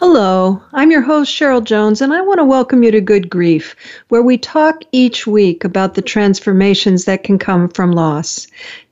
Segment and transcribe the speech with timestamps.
[0.00, 3.76] Hello, I'm your host, Cheryl Jones, and I want to welcome you to Good Grief,
[4.08, 8.46] where we talk each week about the transformations that can come from loss.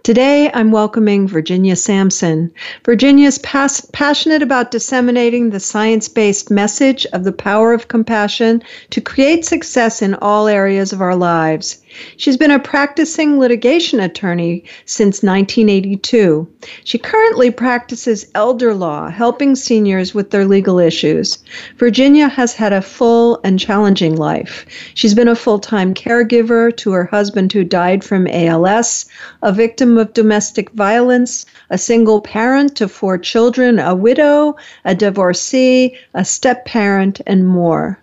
[0.04, 2.50] Today, I'm welcoming Virginia Sampson.
[2.84, 8.62] Virginia is pas- passionate about disseminating the science based message of the power of compassion
[8.90, 11.82] to create success in all areas of our lives.
[12.16, 16.46] She's been a practicing litigation attorney since 1982.
[16.84, 21.38] She currently practices elder law, helping seniors with their legal issues.
[21.76, 24.64] Virginia has had a full and challenging life.
[24.94, 29.06] She's been a full time caregiver to her husband who died from ALS,
[29.42, 35.96] a victim of domestic violence, a single parent to four children, a widow, a divorcee,
[36.12, 37.98] a step parent, and more.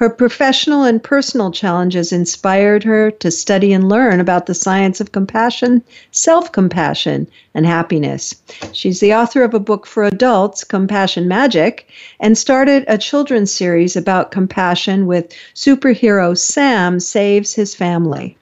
[0.00, 5.12] Her professional and personal challenges inspired her to study and learn about the science of
[5.12, 8.34] compassion, self compassion, and happiness.
[8.72, 11.86] She's the author of a book for adults, Compassion Magic,
[12.18, 18.38] and started a children's series about compassion with superhero Sam Saves His Family.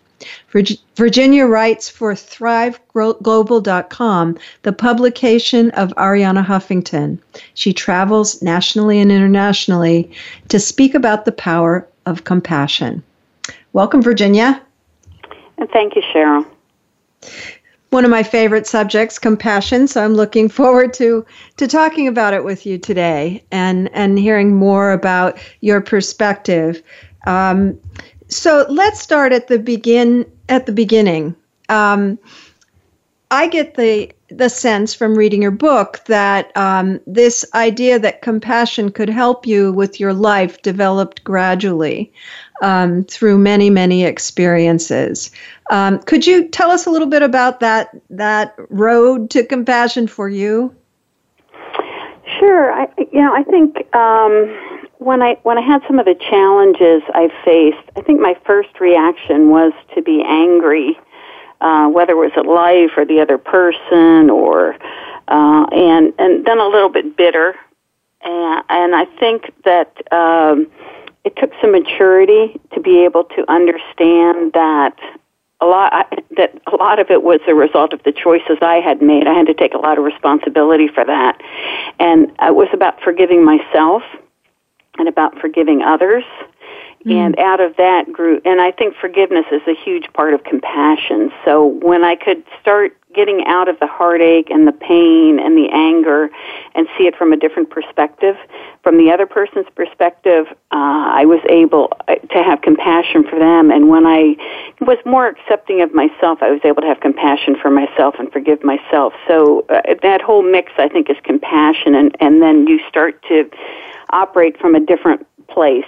[0.97, 7.19] Virginia writes for ThriveGlobal.com, the publication of Arianna Huffington.
[7.55, 10.11] She travels nationally and internationally
[10.49, 13.03] to speak about the power of compassion.
[13.73, 14.61] Welcome, Virginia.
[15.59, 16.45] And thank you, Cheryl.
[17.91, 19.89] One of my favorite subjects, compassion.
[19.89, 21.25] So I'm looking forward to
[21.57, 26.83] to talking about it with you today and and hearing more about your perspective.
[27.27, 27.79] Um,
[28.29, 31.35] so let's start at the begin at the beginning.
[31.69, 32.19] Um,
[33.31, 38.91] I get the the sense from reading your book that um, this idea that compassion
[38.91, 42.13] could help you with your life developed gradually
[42.61, 45.31] um, through many many experiences.
[45.71, 50.29] Um, could you tell us a little bit about that that road to compassion for
[50.29, 50.75] you?
[52.39, 52.73] Sure.
[52.73, 57.03] I, you know, I think um, when I when I had some of the challenges
[57.15, 60.99] I faced, I think my first reaction was to be angry,
[61.61, 64.75] uh, whether it was at life or the other person, or
[65.29, 67.55] uh, and and then a little bit bitter,
[68.23, 70.67] and and I think that um,
[71.25, 74.97] it took some maturity to be able to understand that
[75.61, 75.93] a lot
[76.37, 79.29] that a lot of it was a result of the choices I had made.
[79.29, 81.41] I had to take a lot of responsibility for that,
[82.01, 84.03] and it was about forgiving myself
[84.99, 86.25] and about forgiving others.
[87.07, 87.15] Mm.
[87.15, 91.31] And out of that grew, and I think forgiveness is a huge part of compassion.
[91.45, 95.69] So when I could start getting out of the heartache and the pain and the
[95.73, 96.29] anger
[96.75, 98.37] and see it from a different perspective,
[98.83, 103.71] from the other person's perspective, uh, I was able uh, to have compassion for them.
[103.71, 104.37] And when I
[104.81, 108.63] was more accepting of myself, I was able to have compassion for myself and forgive
[108.63, 109.15] myself.
[109.27, 111.95] So uh, that whole mix, I think, is compassion.
[111.95, 113.49] And, and then you start to
[114.11, 115.85] operate from a different place,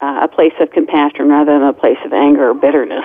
[0.00, 3.04] uh, a place of compassion rather than a place of anger or bitterness.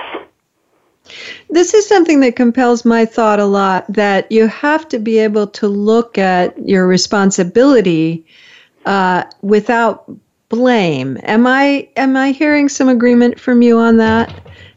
[1.50, 5.46] This is something that compels my thought a lot that you have to be able
[5.46, 8.26] to look at your responsibility
[8.84, 10.10] uh, without
[10.48, 11.18] blame.
[11.22, 14.32] Am I am I hearing some agreement from you on that?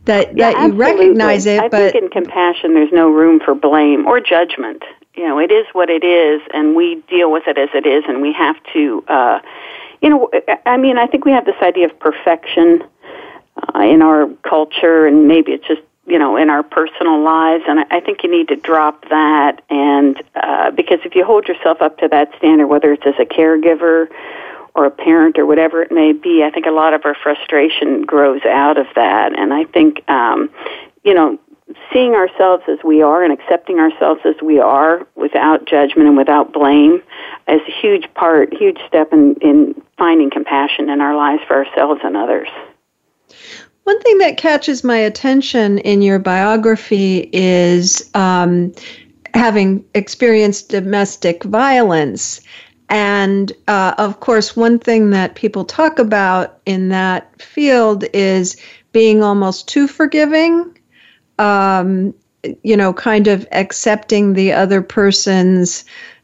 [0.06, 3.54] That yeah, that you recognize it, I but think in compassion, there's no room for
[3.54, 4.84] blame or judgment.
[5.16, 8.04] You know, it is what it is, and we deal with it as it is,
[8.08, 9.04] and we have to.
[9.08, 9.40] Uh,
[10.02, 10.30] you know,
[10.66, 12.84] I mean, I think we have this idea of perfection
[13.58, 17.80] uh, in our culture, and maybe it's just you know in our personal lives, and
[17.92, 22.00] I think you need to drop that, and uh, because if you hold yourself up
[22.00, 24.08] to that standard, whether it's as a caregiver
[24.74, 28.02] or a parent or whatever it may be, I think a lot of our frustration
[28.02, 30.50] grows out of that, and I think um,
[31.04, 31.40] you know
[31.92, 36.54] seeing ourselves as we are and accepting ourselves as we are without judgment and without
[36.54, 37.02] blame
[37.48, 42.02] is a huge part, huge step in, in finding compassion in our lives for ourselves
[42.04, 42.48] and others.
[43.84, 48.74] One thing that catches my attention in your biography is um,
[49.34, 52.42] having experienced domestic violence.
[52.90, 58.58] And uh, of course, one thing that people talk about in that field is
[58.92, 60.78] being almost too forgiving
[61.42, 62.14] um,
[62.64, 65.84] you know, kind of accepting the other person's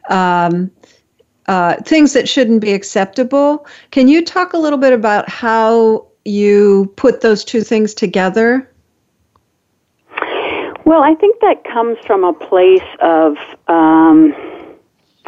[0.10, 0.72] um,
[1.48, 3.66] uh, things that shouldn't be acceptable.
[3.92, 8.70] Can you talk a little bit about how you put those two things together?
[10.86, 13.38] Well, I think that comes from a place of
[13.68, 14.34] um,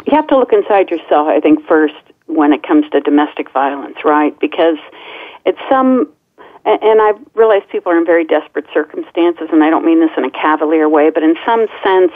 [0.06, 1.28] you have to look inside yourself.
[1.28, 1.94] I think first
[2.26, 4.38] when it comes to domestic violence, right?
[4.40, 4.78] Because
[5.44, 6.08] it's some
[6.64, 10.24] and I realize people are in very desperate circumstances, and I don't mean this in
[10.24, 12.12] a cavalier way, but in some sense,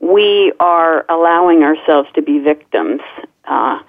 [0.00, 3.00] we are allowing ourselves to be victims.
[3.44, 3.80] Uh,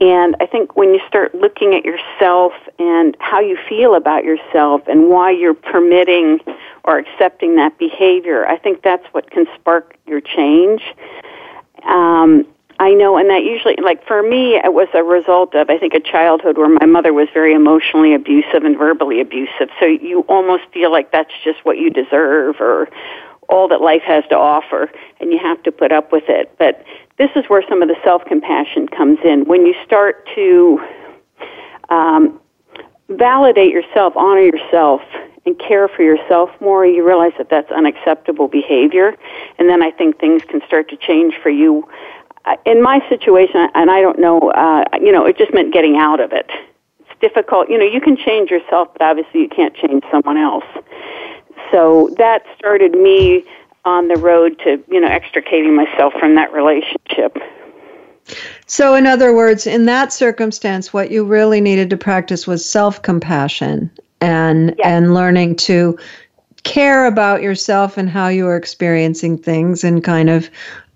[0.00, 4.82] and I think when you start looking at yourself and how you feel about yourself
[4.88, 6.40] and why you're permitting
[6.84, 10.82] or accepting that behavior, I think that's what can spark your change.
[11.84, 12.46] Um,
[12.82, 15.94] I know, and that usually, like for me, it was a result of, I think,
[15.94, 19.68] a childhood where my mother was very emotionally abusive and verbally abusive.
[19.78, 22.88] So you almost feel like that's just what you deserve or
[23.48, 24.90] all that life has to offer,
[25.20, 26.58] and you have to put up with it.
[26.58, 26.84] But
[27.18, 29.44] this is where some of the self compassion comes in.
[29.44, 30.84] When you start to
[31.88, 32.40] um,
[33.10, 35.02] validate yourself, honor yourself,
[35.46, 39.14] and care for yourself more, you realize that that's unacceptable behavior.
[39.58, 41.88] And then I think things can start to change for you
[42.66, 46.20] in my situation, and I don't know, uh, you know, it just meant getting out
[46.20, 46.50] of it.
[47.00, 47.68] It's difficult.
[47.70, 50.64] You know, you can change yourself, but obviously you can't change someone else.
[51.70, 53.44] So that started me
[53.84, 57.38] on the road to, you know, extricating myself from that relationship.
[58.66, 63.02] So, in other words, in that circumstance, what you really needed to practice was self
[63.02, 63.90] compassion
[64.20, 64.86] and yes.
[64.86, 65.98] and learning to
[66.62, 70.48] care about yourself and how you are experiencing things and kind of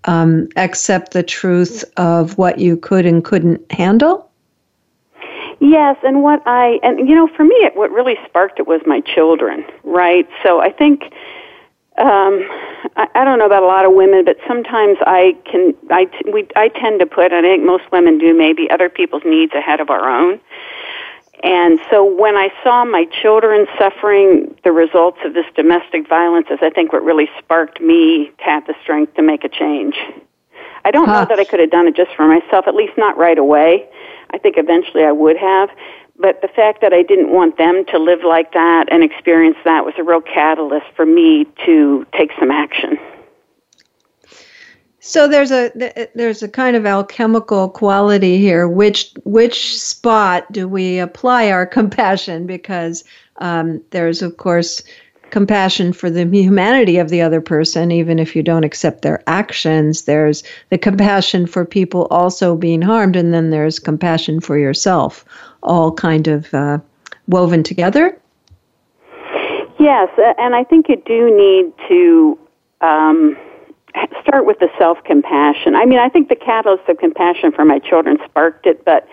[0.05, 4.29] um, accept the truth of what you could and couldn't handle?
[5.59, 8.81] Yes, and what I and you know, for me, it, what really sparked it was
[8.85, 10.27] my children, right?
[10.43, 11.03] So I think
[11.97, 12.45] um,
[12.95, 16.47] I, I don't know about a lot of women, but sometimes I can I we
[16.55, 19.79] I tend to put, and I think most women do, maybe other people's needs ahead
[19.79, 20.39] of our own.
[21.43, 26.59] And so when I saw my children suffering the results of this domestic violence is
[26.61, 29.95] I think what really sparked me to have the strength to make a change.
[30.83, 31.21] I don't huh.
[31.21, 33.87] know that I could have done it just for myself, at least not right away.
[34.31, 35.69] I think eventually I would have.
[36.19, 39.85] But the fact that I didn't want them to live like that and experience that
[39.85, 42.97] was a real catalyst for me to take some action.
[44.99, 45.71] So there's a
[46.15, 48.67] there's a kind of alchemical quality here.
[48.67, 52.47] Which which spot do we apply our compassion?
[52.47, 53.03] Because
[53.37, 54.81] um, there's of course
[55.29, 60.03] compassion for the humanity of the other person, even if you don't accept their actions.
[60.03, 65.25] There's the compassion for people also being harmed, and then there's compassion for yourself,
[65.63, 66.79] all kind of uh,
[67.27, 68.17] woven together.
[69.79, 72.39] Yes, and I think you do need to.
[72.81, 73.37] Um,
[74.21, 75.75] start with the self compassion.
[75.75, 79.07] I mean, I think the catalyst of compassion for my children sparked it, but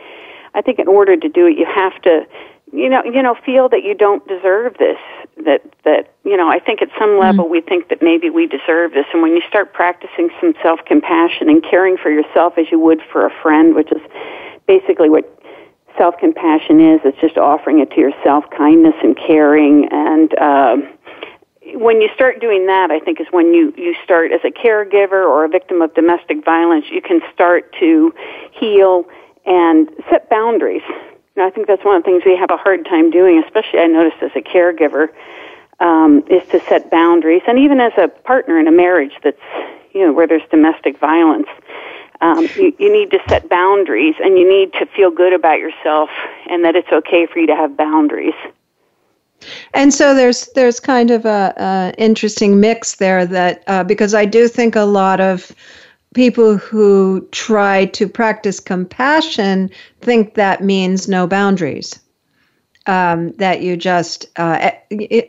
[0.55, 2.27] I think in order to do it, you have to,
[2.73, 4.99] you know, you know, feel that you don't deserve this.
[5.45, 7.53] That that you know, I think at some level mm-hmm.
[7.53, 11.49] we think that maybe we deserve this, and when you start practicing some self compassion
[11.49, 14.03] and caring for yourself as you would for a friend, which is
[14.67, 15.25] basically what
[15.99, 20.39] self compassion is, it's just offering it to yourself, kindness and caring and.
[20.39, 20.77] Uh,
[21.73, 25.25] when you start doing that, I think is when you, you start as a caregiver
[25.25, 28.15] or a victim of domestic violence, you can start to
[28.53, 29.05] heal
[29.47, 30.83] and set boundaries.
[31.37, 33.81] And I think that's one of the things we have a hard time doing, especially
[33.81, 35.09] I noticed as a caregiver,
[35.81, 37.43] um, is to set boundaries.
[37.47, 39.41] And even as a partner in a marriage that's,
[39.93, 41.49] you know, where there's domestic violence,
[42.21, 46.11] um, you, you need to set boundaries and you need to feel good about yourself
[46.49, 48.35] and that it's okay for you to have boundaries.
[49.73, 54.25] And so there's there's kind of a, a interesting mix there that uh, because I
[54.25, 55.53] do think a lot of
[56.15, 59.71] people who try to practice compassion
[60.01, 61.99] think that means no boundaries.
[62.87, 64.71] Um, that you just uh,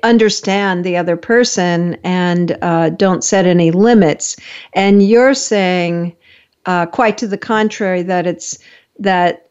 [0.03, 4.35] understand the other person and uh, don't set any limits.
[4.73, 6.17] And you're saying,
[6.65, 8.59] uh, quite to the contrary, that it's
[8.99, 9.44] that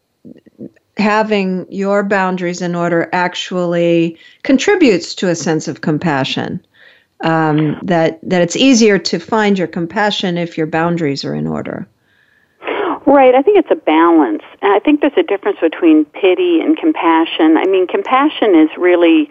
[0.97, 6.65] having your boundaries in order actually contributes to a sense of compassion.
[7.21, 11.87] Um, that that it's easier to find your compassion if your boundaries are in order.
[13.05, 13.35] Right.
[13.35, 14.43] I think it's a balance.
[14.61, 17.55] And I think there's a difference between pity and compassion.
[17.55, 19.29] I mean, compassion is really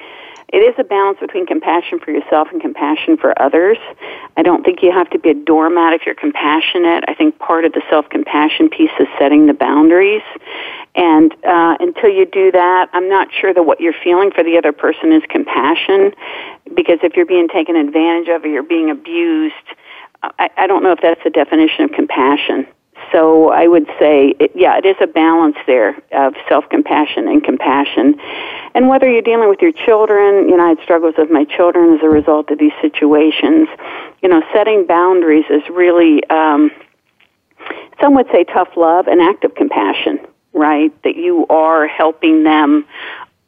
[0.54, 3.76] it is a balance between compassion for yourself and compassion for others.
[4.36, 7.02] I don't think you have to be a doormat if you're compassionate.
[7.08, 10.22] I think part of the self-compassion piece is setting the boundaries.
[10.96, 14.56] And uh, until you do that, I'm not sure that what you're feeling for the
[14.56, 16.12] other person is compassion,
[16.74, 19.54] because if you're being taken advantage of or you're being abused,
[20.22, 22.66] I, I don't know if that's the definition of compassion.
[23.12, 28.18] so I would say, it, yeah, it is a balance there of self-compassion and compassion.
[28.74, 31.94] And whether you're dealing with your children, you know, I had struggles with my children
[31.94, 33.68] as a result of these situations.
[34.22, 36.70] You know, setting boundaries is really, um,
[38.00, 40.20] some would say tough love, an act of compassion,
[40.54, 40.90] right?
[41.02, 42.86] That you are helping them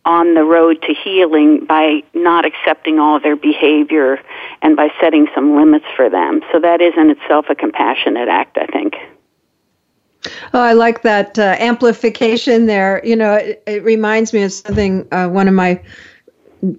[0.04, 4.20] on the road to healing by not accepting all their behavior
[4.62, 6.42] and by setting some limits for them.
[6.52, 8.94] So that is in itself a compassionate act, I think.
[10.54, 13.00] Oh, I like that uh, amplification there.
[13.04, 15.80] You know, it, it, reminds me of something uh, one of my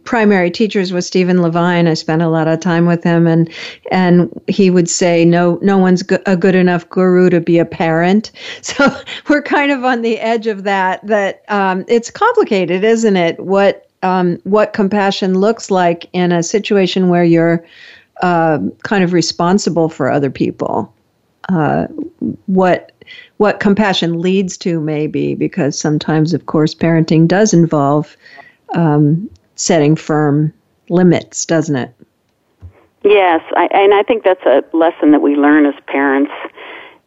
[0.04, 1.88] primary teachers was Stephen Levine.
[1.88, 3.50] I spent a lot of time with him, and
[3.92, 8.32] and he would say, "No, no one's a good enough guru to be a parent."
[8.62, 8.96] So
[9.30, 11.06] we're kind of on the edge of that.
[11.08, 13.40] That um, it's complicated, isn't it?
[13.40, 17.66] What um, what compassion looks like in a situation where you're
[18.22, 20.94] uh, kind of responsible for other people.
[21.50, 21.88] Uh,
[22.48, 22.92] what
[23.38, 28.18] what compassion leads to maybe because sometimes of course parenting does involve
[28.76, 30.54] um, setting firm
[30.90, 31.94] limits doesn't it
[33.04, 36.32] yes I, and i think that's a lesson that we learn as parents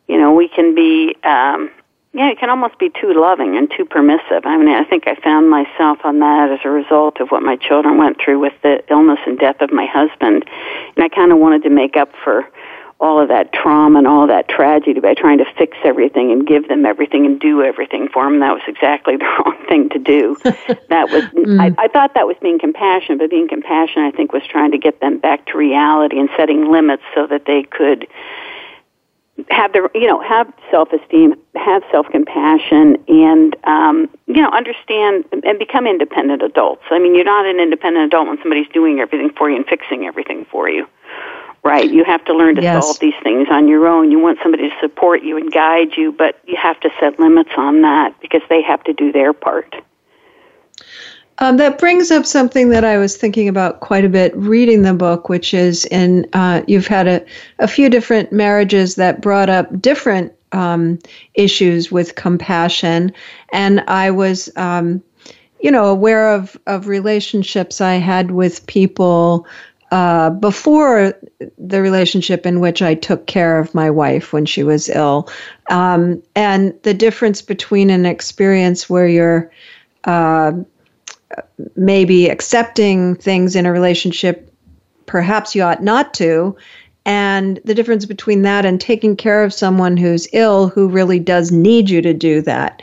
[0.09, 1.71] you know we can be um,
[2.12, 4.45] yeah, it can almost be too loving and too permissive.
[4.45, 7.54] I mean, I think I found myself on that as a result of what my
[7.54, 10.45] children went through with the illness and death of my husband.
[10.97, 12.49] And I kind of wanted to make up for
[13.00, 16.69] all of that trauma and all that tragedy by trying to fix everything and give
[16.69, 18.40] them everything and do everything for them.
[18.40, 20.37] That was exactly the wrong thing to do.
[20.45, 21.61] that was mm.
[21.61, 24.78] I, I thought that was being compassionate, but being compassionate, I think, was trying to
[24.78, 28.07] get them back to reality and setting limits so that they could
[29.49, 35.25] have their you know have self esteem, have self compassion, and um, you know understand
[35.33, 36.83] and become independent adults.
[36.90, 40.04] I mean, you're not an independent adult when somebody's doing everything for you and fixing
[40.04, 40.87] everything for you
[41.62, 41.90] right?
[41.90, 42.85] You have to learn to yes.
[42.85, 44.11] solve these things on your own.
[44.11, 47.50] You want somebody to support you and guide you, but you have to set limits
[47.57, 49.75] on that because they have to do their part.
[51.40, 54.93] Um, that brings up something that I was thinking about quite a bit reading the
[54.93, 57.25] book, which is in uh, you've had a,
[57.59, 60.99] a few different marriages that brought up different um,
[61.35, 63.11] issues with compassion,
[63.55, 65.02] and I was, um,
[65.61, 69.47] you know, aware of of relationships I had with people
[69.91, 71.15] uh, before
[71.59, 75.29] the relationship in which I took care of my wife when she was ill.
[75.69, 79.51] Um, and the difference between an experience where you're
[80.05, 80.53] uh,
[81.77, 84.51] maybe accepting things in a relationship
[85.07, 86.57] perhaps you ought not to,
[87.05, 91.51] and the difference between that and taking care of someone who's ill who really does
[91.51, 92.81] need you to do that.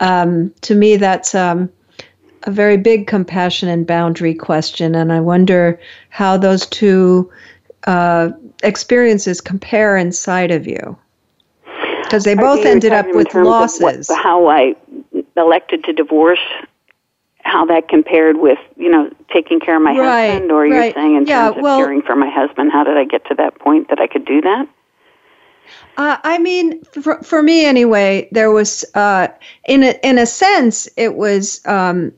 [0.00, 1.70] Um, to me, that's um,
[2.44, 7.30] a very big compassion and boundary question, and I wonder how those two
[7.86, 8.30] uh,
[8.62, 10.96] experiences compare inside of you.
[12.02, 14.08] Because they both ended up with losses.
[14.08, 14.76] What, how I
[15.36, 16.38] elected to divorce,
[17.42, 21.16] how that compared with, you know, taking care of my right, husband, or you're saying
[21.16, 23.58] in yeah, terms of well, caring for my husband, how did I get to that
[23.58, 24.68] point that I could do that?
[25.96, 29.26] Uh, I mean, for, for me anyway, there was, uh,
[29.66, 32.12] in a, in a sense, it was um,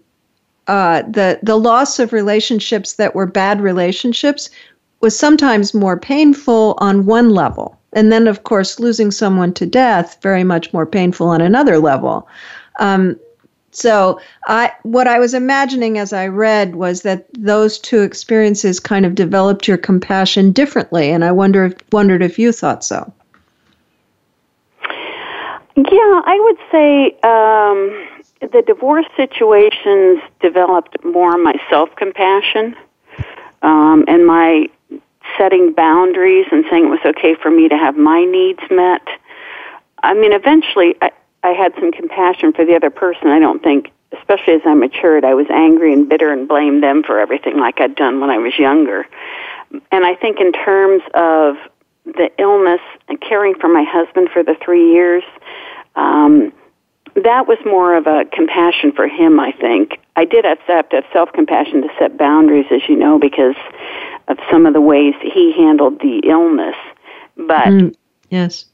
[0.69, 4.51] uh, the the loss of relationships that were bad relationships
[5.01, 10.19] was sometimes more painful on one level, and then of course losing someone to death
[10.23, 12.29] very much more painful on another level.
[12.79, 13.19] Um,
[13.71, 19.07] so I what I was imagining as I read was that those two experiences kind
[19.07, 23.13] of developed your compassion differently, and I wonder if, wondered if you thought so.
[25.77, 27.17] Yeah, I would say.
[27.23, 28.18] Um,
[28.53, 32.75] the divorce situations developed more my self compassion
[33.63, 34.69] um, and my
[35.37, 39.07] setting boundaries and saying it was okay for me to have my needs met.
[40.03, 41.11] I mean, eventually, I,
[41.43, 43.29] I had some compassion for the other person.
[43.29, 47.03] I don't think, especially as I matured, I was angry and bitter and blamed them
[47.03, 49.07] for everything like I'd done when I was younger.
[49.93, 51.57] And I think, in terms of
[52.05, 55.25] the illness and caring for my husband for the three years,
[55.95, 56.53] um,
[57.21, 59.99] that was more of a compassion for him, I think.
[60.17, 63.57] I did accept have self compassion to set boundaries, as you know, because
[64.29, 66.77] of some of the ways he handled the illness.
[67.37, 67.95] But mm,
[68.31, 68.67] yes,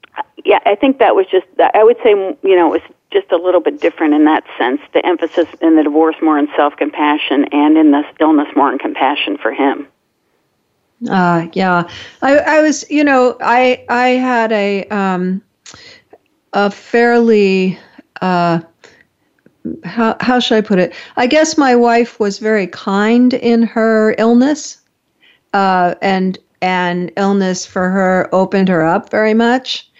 [0.44, 1.46] yeah, I think that was just.
[1.58, 4.80] I would say, you know, it was just a little bit different in that sense.
[4.92, 8.78] The emphasis in the divorce more in self compassion, and in the illness more in
[8.78, 9.86] compassion for him.
[11.08, 11.88] Uh, yeah,
[12.22, 15.42] I, I was, you know, I I had a um,
[16.52, 17.78] a fairly
[18.24, 18.60] uh,
[19.84, 20.94] how how should I put it?
[21.16, 24.78] I guess my wife was very kind in her illness,
[25.52, 29.90] uh, and and illness for her opened her up very much,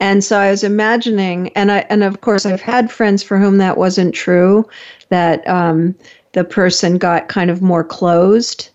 [0.00, 3.58] And so I was imagining, and I and of course I've had friends for whom
[3.58, 4.68] that wasn't true,
[5.08, 5.94] that um,
[6.32, 8.70] the person got kind of more closed.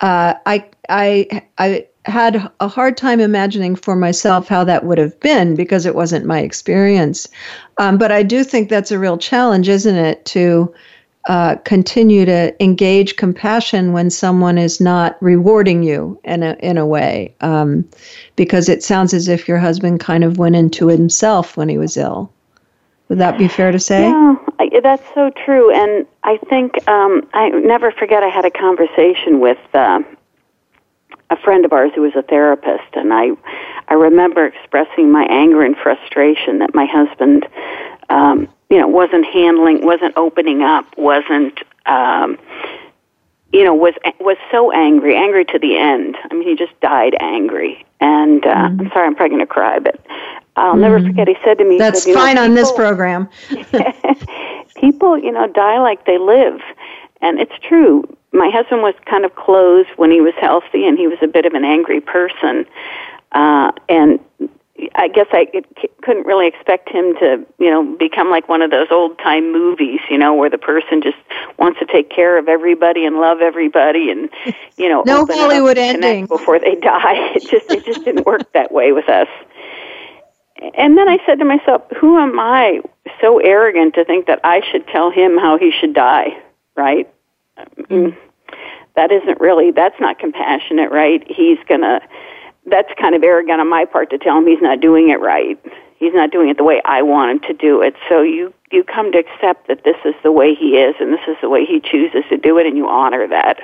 [0.00, 5.18] Uh, I I I had a hard time imagining for myself how that would have
[5.20, 7.28] been because it wasn't my experience.
[7.76, 10.74] Um, but I do think that's a real challenge, isn't it, to
[11.26, 16.86] uh, continue to engage compassion when someone is not rewarding you in a in a
[16.86, 17.86] way, um,
[18.36, 21.96] because it sounds as if your husband kind of went into himself when he was
[21.96, 22.32] ill.
[23.08, 24.02] Would that be fair to say?
[24.02, 24.36] Yeah,
[24.82, 25.72] that's so true.
[25.72, 30.00] And I think um, I never forget I had a conversation with uh,
[31.30, 33.30] a friend of ours who was a therapist, and I
[33.88, 37.46] I remember expressing my anger and frustration that my husband,
[38.08, 41.58] um, you know, wasn't handling, wasn't opening up, wasn't.
[41.86, 42.38] Um,
[43.50, 46.16] you know, was was so angry, angry to the end.
[46.30, 47.86] I mean, he just died angry.
[48.00, 48.80] And uh, mm-hmm.
[48.80, 50.00] I'm sorry, I'm probably going to cry, but
[50.56, 50.80] I'll mm-hmm.
[50.82, 51.28] never forget.
[51.28, 53.28] He said to me, "That's said, fine know, people, on this program."
[54.76, 56.60] people, you know, die like they live,
[57.20, 61.06] and it's true my husband was kind of closed when he was healthy, and he
[61.06, 62.66] was a bit of an angry person.
[63.32, 64.20] Uh, and
[64.94, 65.46] I guess I
[66.02, 70.00] couldn't really expect him to, you know, become like one of those old time movies,
[70.10, 71.16] you know, where the person just
[71.58, 74.28] wants to take care of everybody and love everybody, and
[74.76, 77.32] you know, no Hollywood ending before they die.
[77.34, 79.28] It just it just didn't work that way with us.
[80.76, 82.80] And then I said to myself, who am I
[83.20, 86.36] so arrogant to think that I should tell him how he should die,
[86.78, 87.12] right?
[87.90, 88.16] Mm,
[88.96, 91.22] that isn't really that's not compassionate, right?
[91.28, 92.00] He's gonna
[92.66, 95.58] that's kind of arrogant on my part to tell him he's not doing it right.
[95.98, 97.94] He's not doing it the way I want him to do it.
[98.08, 101.26] So you you come to accept that this is the way he is and this
[101.26, 103.58] is the way he chooses to do it and you honor that.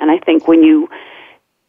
[0.00, 0.88] And I think when you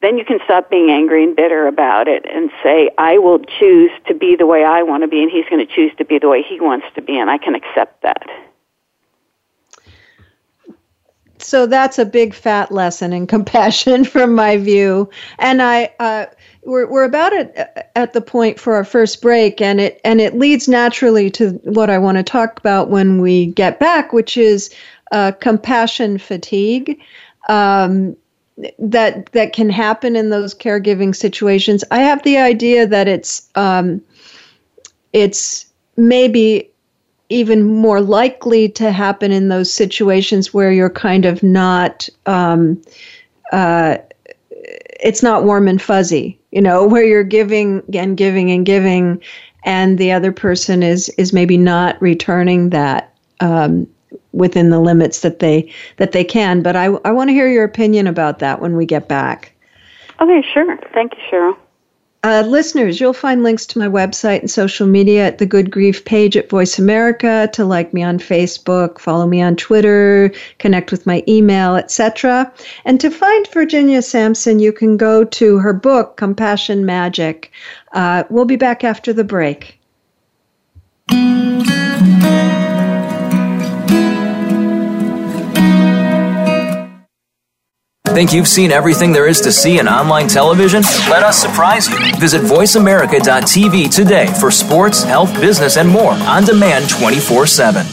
[0.01, 3.91] then you can stop being angry and bitter about it and say, I will choose
[4.07, 6.19] to be the way I want to be and he's going to choose to be
[6.19, 8.23] the way he wants to be and I can accept that
[11.41, 15.09] so that's a big fat lesson in compassion from my view.
[15.39, 16.25] And i uh,
[16.65, 20.37] we're, we're about at, at the point for our first break and it and it
[20.37, 24.69] leads naturally to what i want to talk about when we get back which is
[25.13, 26.99] uh, compassion fatigue
[27.47, 28.15] um,
[28.77, 31.83] that that can happen in those caregiving situations.
[31.91, 34.01] I have the idea that it's um,
[35.13, 35.65] it's
[35.97, 36.69] maybe
[37.29, 42.81] even more likely to happen in those situations where you're kind of not um,
[43.51, 43.97] uh,
[45.01, 49.21] it's not warm and fuzzy you know where you're giving and giving and giving
[49.63, 53.87] and the other person is is maybe not returning that um,
[54.31, 56.61] within the limits that they that they can.
[56.61, 59.53] But i i want to hear your opinion about that when we get back.
[60.19, 60.77] Okay sure.
[60.93, 61.57] Thank you cheryl
[62.23, 66.03] uh, listeners, you'll find links to my website and social media at the Good Grief
[66.03, 71.05] page at Voice America, to like me on Facebook, follow me on Twitter, connect with
[71.05, 72.51] my email, etc.
[72.83, 77.51] And to find Virginia Sampson, you can go to her book, Compassion Magic.
[77.93, 79.79] Uh, we'll be back after the break.
[88.19, 90.81] Think you've seen everything there is to see in online television?
[91.09, 91.95] Let us surprise you.
[92.19, 97.85] Visit VoiceAmerica.tv today for sports, health, business, and more on demand 24 7.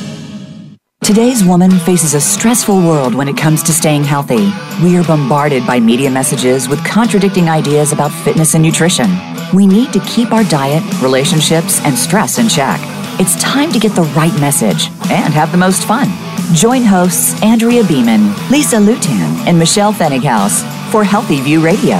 [1.00, 4.52] Today's woman faces a stressful world when it comes to staying healthy.
[4.82, 9.06] We are bombarded by media messages with contradicting ideas about fitness and nutrition.
[9.54, 12.80] We need to keep our diet, relationships, and stress in check.
[13.18, 16.08] It's time to get the right message and have the most fun.
[16.54, 21.96] Join hosts Andrea Beeman, Lisa Lutan, and Michelle Fennighaus for Healthy View Radio.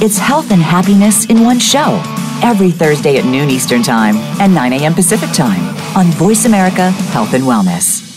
[0.00, 2.00] It's health and happiness in one show
[2.44, 4.94] every Thursday at noon Eastern Time and 9 a.m.
[4.94, 8.08] Pacific Time on Voice America Health and Wellness.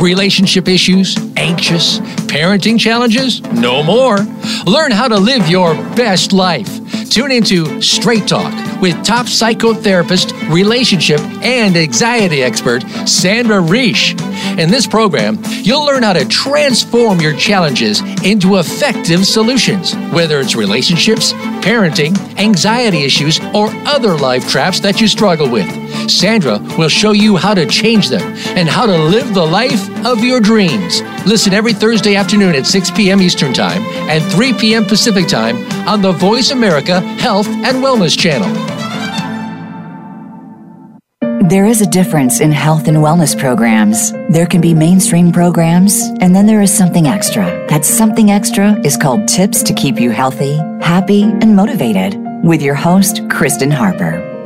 [0.00, 3.40] Relationship issues, anxious, parenting challenges?
[3.42, 4.18] No more.
[4.66, 6.79] Learn how to live your best life.
[7.10, 14.12] Tune into Straight Talk with top psychotherapist, relationship, and anxiety expert Sandra Reish.
[14.56, 20.54] In this program, you'll learn how to transform your challenges into effective solutions, whether it's
[20.54, 21.32] relationships,
[21.64, 25.68] parenting, anxiety issues, or other life traps that you struggle with.
[26.08, 28.22] Sandra will show you how to change them
[28.56, 31.02] and how to live the life of your dreams.
[31.26, 33.20] Listen every Thursday afternoon at 6 p.m.
[33.20, 34.84] Eastern Time and 3 p.m.
[34.84, 35.56] Pacific Time
[35.88, 38.48] on the Voice America Health and Wellness Channel.
[41.50, 44.12] There is a difference in health and wellness programs.
[44.30, 47.44] There can be mainstream programs, and then there is something extra.
[47.68, 52.16] That something extra is called Tips to Keep You Healthy, Happy, and Motivated.
[52.44, 54.29] with your host, Kristen Harper.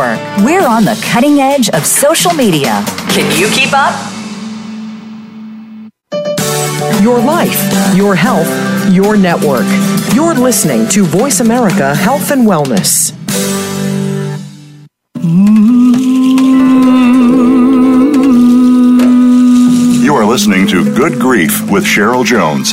[0.00, 2.82] We're on the cutting edge of social media.
[3.10, 3.92] Can you keep up?
[7.02, 7.60] Your life,
[7.94, 8.48] your health,
[8.90, 9.66] your network.
[10.14, 13.12] You're listening to Voice America Health and Wellness.
[20.02, 22.72] You are listening to Good Grief with Cheryl Jones.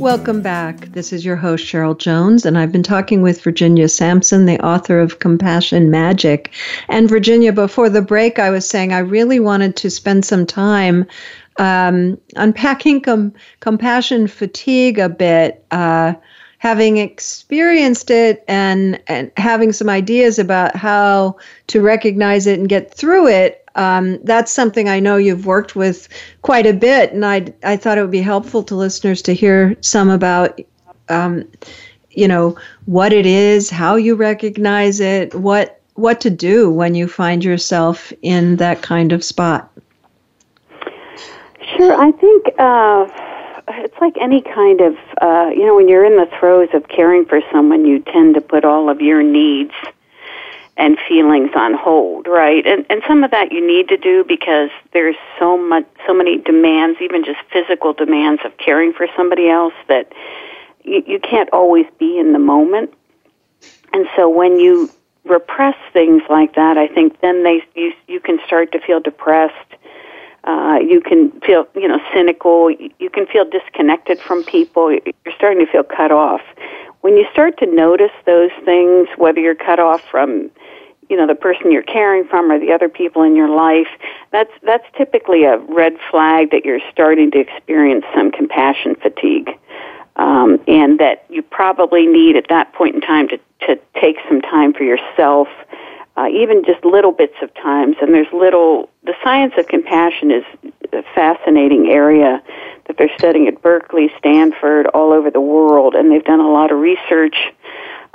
[0.00, 0.92] Welcome back.
[0.92, 4.98] This is your host, Cheryl Jones, and I've been talking with Virginia Sampson, the author
[4.98, 6.52] of Compassion Magic.
[6.88, 11.04] And Virginia, before the break, I was saying I really wanted to spend some time
[11.58, 15.62] um, unpacking com- compassion fatigue a bit.
[15.70, 16.14] Uh,
[16.60, 21.34] having experienced it and, and having some ideas about how
[21.68, 26.06] to recognize it and get through it, um, that's something I know you've worked with
[26.42, 29.74] quite a bit, and I I thought it would be helpful to listeners to hear
[29.80, 30.60] some about,
[31.08, 31.48] um,
[32.10, 37.08] you know, what it is, how you recognize it, what what to do when you
[37.08, 39.70] find yourself in that kind of spot.
[41.76, 43.06] Sure, I think uh,
[43.76, 47.24] it's like any kind of uh, you know when you're in the throes of caring
[47.24, 49.72] for someone, you tend to put all of your needs
[50.76, 52.66] and feelings on hold, right?
[52.66, 56.38] And and some of that you need to do because there's so much so many
[56.38, 60.12] demands, even just physical demands of caring for somebody else that
[60.82, 62.94] you, you can't always be in the moment.
[63.92, 64.90] And so when you
[65.24, 69.69] repress things like that, I think then they you you can start to feel depressed.
[70.44, 72.70] Uh, you can feel, you know, cynical.
[72.70, 74.90] You can feel disconnected from people.
[74.90, 76.40] You're starting to feel cut off.
[77.02, 80.50] When you start to notice those things, whether you're cut off from
[81.10, 83.88] you know the person you're caring from or the other people in your life
[84.30, 89.50] that's that's typically a red flag that you're starting to experience some compassion fatigue
[90.16, 94.40] um, and that you probably need at that point in time to to take some
[94.40, 95.48] time for yourself
[96.16, 100.44] uh, even just little bits of times and there's little the science of compassion is
[100.92, 102.42] a fascinating area
[102.86, 106.72] that they're studying at Berkeley, Stanford, all over the world and they've done a lot
[106.72, 107.36] of research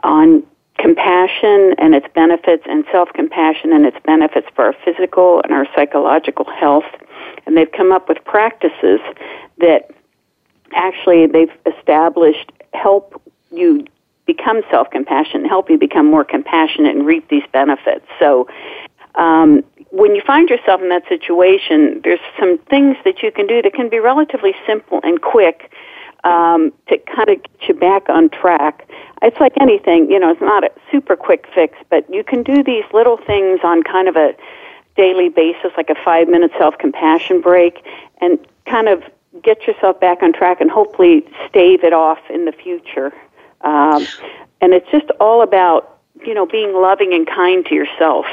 [0.03, 0.43] on
[0.77, 6.45] compassion and its benefits and self-compassion and its benefits for our physical and our psychological
[6.45, 6.85] health.
[7.45, 8.99] And they've come up with practices
[9.59, 9.89] that
[10.73, 13.85] actually they've established help you
[14.25, 18.05] become self-compassionate, help you become more compassionate and reap these benefits.
[18.19, 18.47] So
[19.15, 23.61] um, when you find yourself in that situation, there's some things that you can do
[23.61, 25.71] that can be relatively simple and quick
[26.23, 28.87] um, to kind of get you back on track.
[29.21, 32.63] It's like anything, you know, it's not a super quick fix, but you can do
[32.63, 34.35] these little things on kind of a
[34.97, 37.85] daily basis, like a five minute self compassion break,
[38.21, 39.03] and kind of
[39.43, 43.13] get yourself back on track and hopefully stave it off in the future.
[43.65, 44.07] Um,
[44.61, 48.25] and it's just all about, you know, being loving and kind to yourself.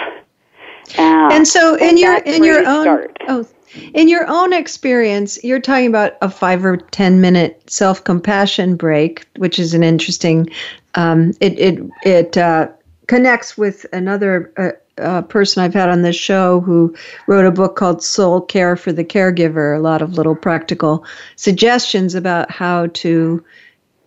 [0.98, 3.16] Uh, and so, in your in your own start.
[3.28, 3.46] oh,
[3.94, 9.26] in your own experience, you're talking about a five or ten minute self compassion break,
[9.36, 10.48] which is an interesting.
[10.94, 12.68] Um, it it it uh,
[13.06, 16.94] connects with another uh, uh, person I've had on this show who
[17.26, 19.76] wrote a book called Soul Care for the Caregiver.
[19.76, 21.04] A lot of little practical
[21.36, 23.42] suggestions about how to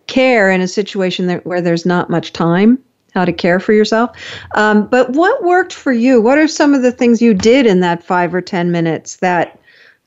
[0.06, 2.78] care in a situation that, where there's not much time
[3.16, 4.14] how to care for yourself.
[4.54, 6.20] Um, but what worked for you?
[6.20, 9.58] What are some of the things you did in that five or ten minutes that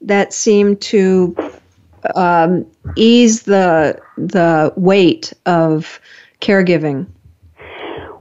[0.01, 1.35] that seemed to
[2.15, 5.99] um, ease the the weight of
[6.39, 7.07] caregiving?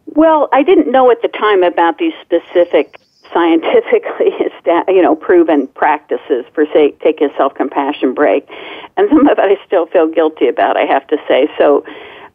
[0.06, 2.98] Well, I didn't know at the time about these specific
[3.32, 4.32] scientifically
[4.88, 8.48] you know proven practices for say taking a self compassion break
[8.96, 11.84] and some of it I still feel guilty about I have to say so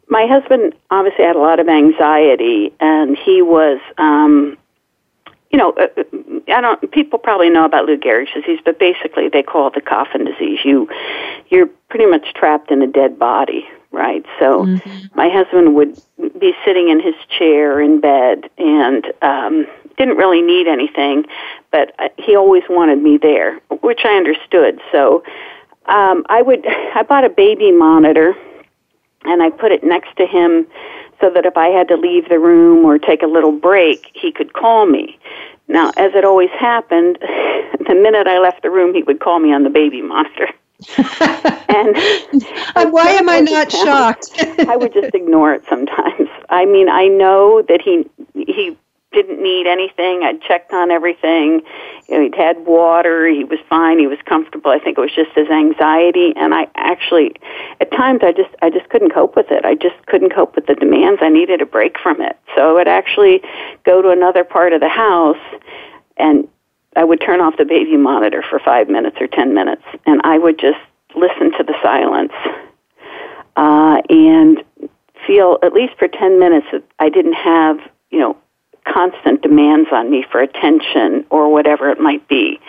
[0.08, 4.56] my husband obviously had a lot of anxiety and he was um
[5.54, 5.86] you know, uh,
[6.48, 6.90] I don't.
[6.90, 10.58] People probably know about Lou Gehrig's disease, but basically they call it the coffin disease.
[10.64, 10.88] You,
[11.48, 14.26] you're pretty much trapped in a dead body, right?
[14.40, 15.16] So, mm-hmm.
[15.16, 15.96] my husband would
[16.40, 21.24] be sitting in his chair in bed and um, didn't really need anything,
[21.70, 24.80] but uh, he always wanted me there, which I understood.
[24.92, 25.22] So,
[25.86, 26.66] um, I would.
[26.94, 28.34] I bought a baby monitor,
[29.24, 30.66] and I put it next to him
[31.20, 34.32] so that if I had to leave the room or take a little break, he
[34.32, 35.18] could call me.
[35.68, 39.52] Now, as it always happened, the minute I left the room, he would call me
[39.52, 40.48] on the baby monitor.
[40.98, 41.96] and
[42.92, 44.44] why am I not shocked?
[44.68, 46.28] I would just ignore it sometimes.
[46.50, 48.08] I mean, I know that he
[49.14, 50.22] didn't need anything.
[50.24, 51.62] I'd checked on everything.
[52.08, 53.26] You know, he'd had water.
[53.28, 53.98] He was fine.
[53.98, 54.70] He was comfortable.
[54.70, 57.34] I think it was just his anxiety, and I actually,
[57.80, 59.64] at times, I just I just couldn't cope with it.
[59.64, 61.20] I just couldn't cope with the demands.
[61.22, 62.36] I needed a break from it.
[62.54, 63.40] So I would actually
[63.84, 65.40] go to another part of the house,
[66.16, 66.46] and
[66.96, 70.38] I would turn off the baby monitor for five minutes or ten minutes, and I
[70.38, 70.80] would just
[71.14, 72.32] listen to the silence,
[73.56, 74.62] uh, and
[75.26, 77.78] feel at least for ten minutes that I didn't have
[78.10, 78.36] you know
[78.86, 82.60] constant demands on me for attention or whatever it might be.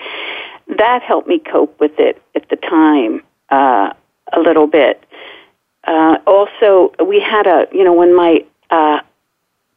[0.78, 3.94] That helped me cope with it at the time uh,
[4.34, 5.04] a little bit.
[5.84, 9.00] Uh, also, we had a, you know, when my uh,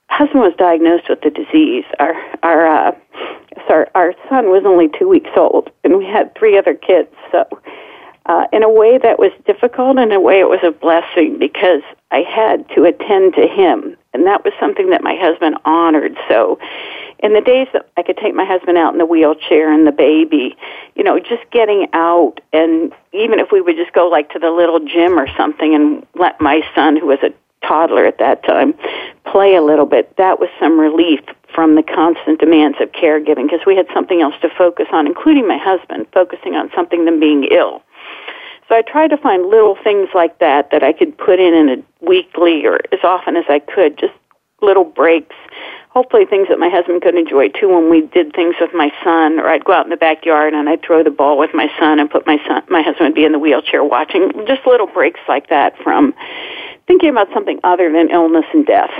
[0.08, 2.92] husband was diagnosed with the disease, our our uh,
[3.66, 7.10] sorry, our son was only two weeks old, and we had three other kids.
[7.30, 7.44] So,
[8.28, 9.98] uh, in a way, that was difficult.
[9.98, 14.26] In a way, it was a blessing because I had to attend to him and
[14.26, 16.16] that was something that my husband honored.
[16.28, 16.58] So,
[17.20, 19.92] in the days that I could take my husband out in the wheelchair and the
[19.92, 20.56] baby,
[20.94, 24.50] you know, just getting out, and even if we would just go like to the
[24.50, 27.32] little gym or something and let my son, who was a
[27.66, 28.74] toddler at that time,
[29.24, 31.20] play a little bit, that was some relief
[31.54, 35.46] from the constant demands of caregiving because we had something else to focus on, including
[35.46, 37.82] my husband, focusing on something than being ill.
[38.68, 41.68] So I tried to find little things like that that I could put in in
[41.70, 44.12] a weekly or as often as I could, just
[44.60, 45.36] little breaks.
[45.90, 49.40] Hopefully things that my husband could enjoy too when we did things with my son
[49.40, 51.98] or I'd go out in the backyard and I'd throw the ball with my son
[51.98, 55.20] and put my son my husband would be in the wheelchair watching just little breaks
[55.28, 56.14] like that from
[56.86, 58.90] thinking about something other than illness and death.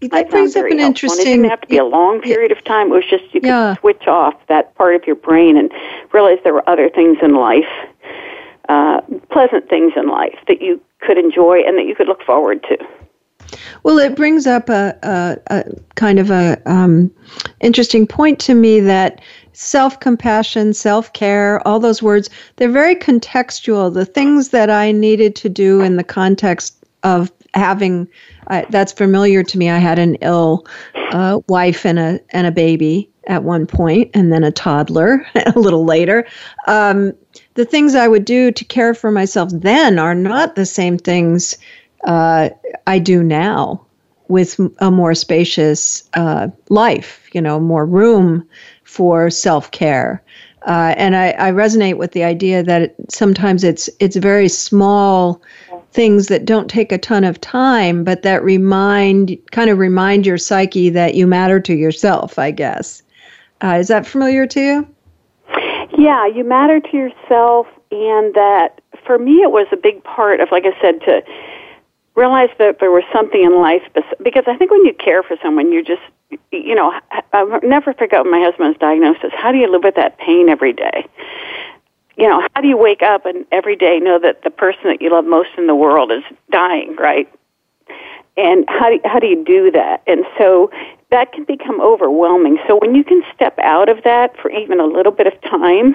[0.00, 0.86] That brings up an helpful.
[0.86, 1.20] interesting.
[1.20, 2.88] And it didn't have to be a long period of time.
[2.88, 3.76] It was just you could yeah.
[3.76, 5.72] switch off that part of your brain and
[6.12, 7.66] realize there were other things in life
[8.68, 12.62] uh, pleasant things in life that you could enjoy and that you could look forward
[12.64, 12.78] to.
[13.82, 17.10] Well, it brings up a, a, a kind of a um,
[17.60, 19.22] interesting point to me that
[19.54, 23.92] self-compassion, self-care, all those words, they're very contextual.
[23.92, 28.08] The things that I needed to do in the context of having
[28.46, 29.68] uh, that's familiar to me.
[29.70, 30.66] I had an ill
[31.12, 35.58] uh, wife and a and a baby at one point, and then a toddler a
[35.58, 36.26] little later.
[36.66, 37.12] Um,
[37.54, 41.58] the things I would do to care for myself then are not the same things
[42.04, 42.50] uh,
[42.86, 43.84] I do now
[44.28, 48.46] with a more spacious uh, life, you know, more room
[48.84, 50.22] for self care.
[50.66, 55.40] Uh, and I, I, resonate with the idea that it, sometimes it's it's very small
[55.92, 60.38] things that don't take a ton of time, but that remind kind of remind your
[60.38, 62.38] psyche that you matter to yourself.
[62.38, 63.02] I guess
[63.62, 64.94] uh, is that familiar to you?
[65.96, 70.50] Yeah, you matter to yourself, and that for me it was a big part of,
[70.52, 71.22] like I said, to
[72.14, 73.82] realize that there was something in life
[74.22, 76.02] because I think when you care for someone, you just,
[76.50, 76.92] you know,
[77.32, 80.18] I'll never forget when my husband was diagnosed as how do you live with that
[80.18, 81.06] pain every day?
[82.18, 85.00] You know, how do you wake up and every day know that the person that
[85.00, 87.32] you love most in the world is dying, right?
[88.36, 90.02] And how do, you, how do you do that?
[90.06, 90.70] And so
[91.10, 92.58] that can become overwhelming.
[92.66, 95.94] So when you can step out of that for even a little bit of time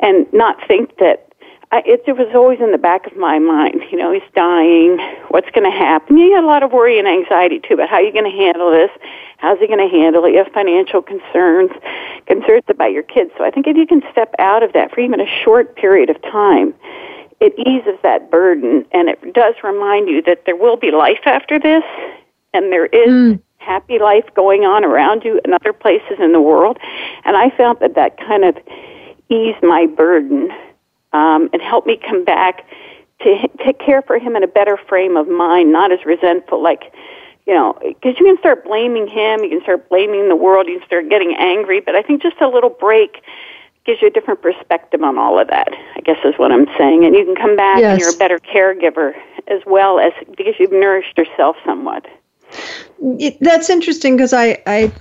[0.00, 1.33] and not think that
[1.74, 4.96] I, it, it was always in the back of my mind, you know, he's dying.
[5.30, 6.16] What's going to happen?
[6.16, 8.38] You got a lot of worry and anxiety too about how are you're going to
[8.38, 8.90] handle this.
[9.38, 10.30] How's he going to handle it?
[10.30, 11.72] You have financial concerns,
[12.26, 13.32] concerns about your kids.
[13.36, 16.10] So I think if you can step out of that for even a short period
[16.10, 16.74] of time,
[17.40, 21.58] it eases that burden and it does remind you that there will be life after
[21.58, 21.82] this
[22.52, 26.40] and there is mm happy life going on around you in other places in the
[26.40, 26.76] world.
[27.24, 28.58] And I found that that kind of
[29.30, 30.50] eased my burden
[31.14, 32.66] um, and helped me come back
[33.20, 36.62] to to care for him in a better frame of mind, not as resentful.
[36.62, 36.92] Like,
[37.46, 40.78] you know, because you can start blaming him, you can start blaming the world, you
[40.78, 41.80] can start getting angry.
[41.80, 43.22] But I think just a little break
[43.86, 45.68] gives you a different perspective on all of that.
[45.94, 47.92] I guess is what I'm saying, and you can come back Yes.
[47.92, 49.14] and you're a better caregiver
[49.46, 52.06] as well as because you've nourished yourself somewhat.
[53.00, 54.92] It, that's interesting because I, I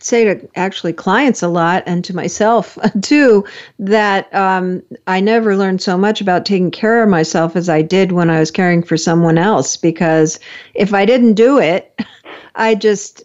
[0.00, 3.44] say to actually clients a lot and to myself too
[3.78, 8.12] that um, I never learned so much about taking care of myself as I did
[8.12, 9.76] when I was caring for someone else.
[9.76, 10.38] Because
[10.74, 12.00] if I didn't do it,
[12.54, 13.22] I just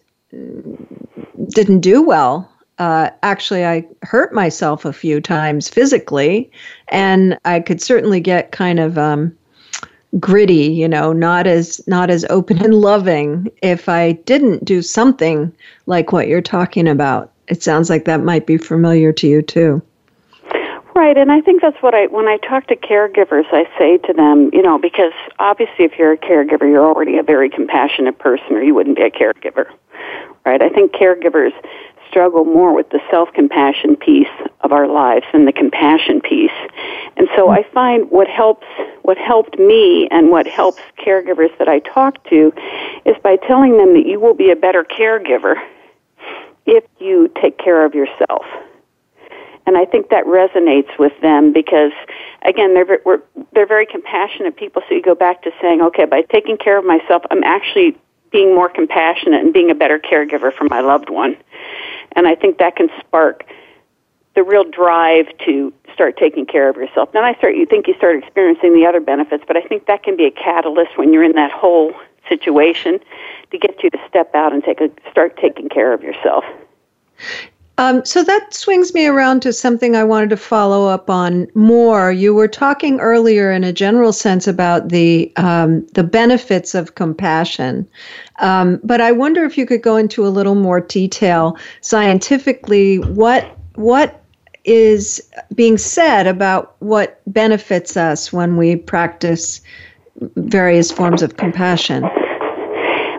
[1.50, 2.50] didn't do well.
[2.80, 6.52] Uh, actually, I hurt myself a few times physically,
[6.88, 9.38] and I could certainly get kind of um,
[10.19, 13.49] gritty you know not as not as open and loving.
[13.62, 15.52] If i didn't do something
[15.86, 19.82] like what you're talking about it sounds like that might be familiar to you too.
[20.95, 24.13] Right, and I think that's what I when I talk to caregivers, I say to
[24.13, 28.52] them, you know, because obviously if you're a caregiver, you're already a very compassionate person,
[28.52, 29.65] or you wouldn't be a caregiver,
[30.45, 30.62] right?
[30.62, 31.52] I think caregivers
[32.08, 34.28] struggle more with the self-compassion piece
[34.62, 36.52] of our lives than the compassion piece,
[37.17, 38.67] and so I find what helps
[39.04, 42.54] what helped me and what helps caregivers that I talk to
[43.06, 45.56] is by telling them that you will be a better caregiver
[46.65, 48.45] if you take care of yourself
[49.65, 51.91] and I think that resonates with them because,
[52.43, 52.99] again, they're
[53.54, 54.82] they're very compassionate people.
[54.88, 57.97] So you go back to saying, okay, by taking care of myself, I'm actually
[58.32, 61.38] being more compassionate and being a better caregiver for my loved one.
[62.13, 63.45] And I think that can spark
[64.36, 67.12] the real drive to start taking care of yourself.
[67.12, 70.04] Then I start, you think you start experiencing the other benefits, but I think that
[70.04, 71.93] can be a catalyst when you're in that whole
[72.28, 73.00] situation
[73.52, 76.43] to get you to step out and take a start taking care of yourself.
[77.80, 82.12] Um, so that swings me around to something I wanted to follow up on more.
[82.12, 87.88] You were talking earlier, in a general sense, about the um, the benefits of compassion,
[88.39, 93.00] um, but I wonder if you could go into a little more detail scientifically.
[93.00, 94.23] What what
[94.65, 99.62] is being said about what benefits us when we practice
[100.36, 102.04] various forms of compassion?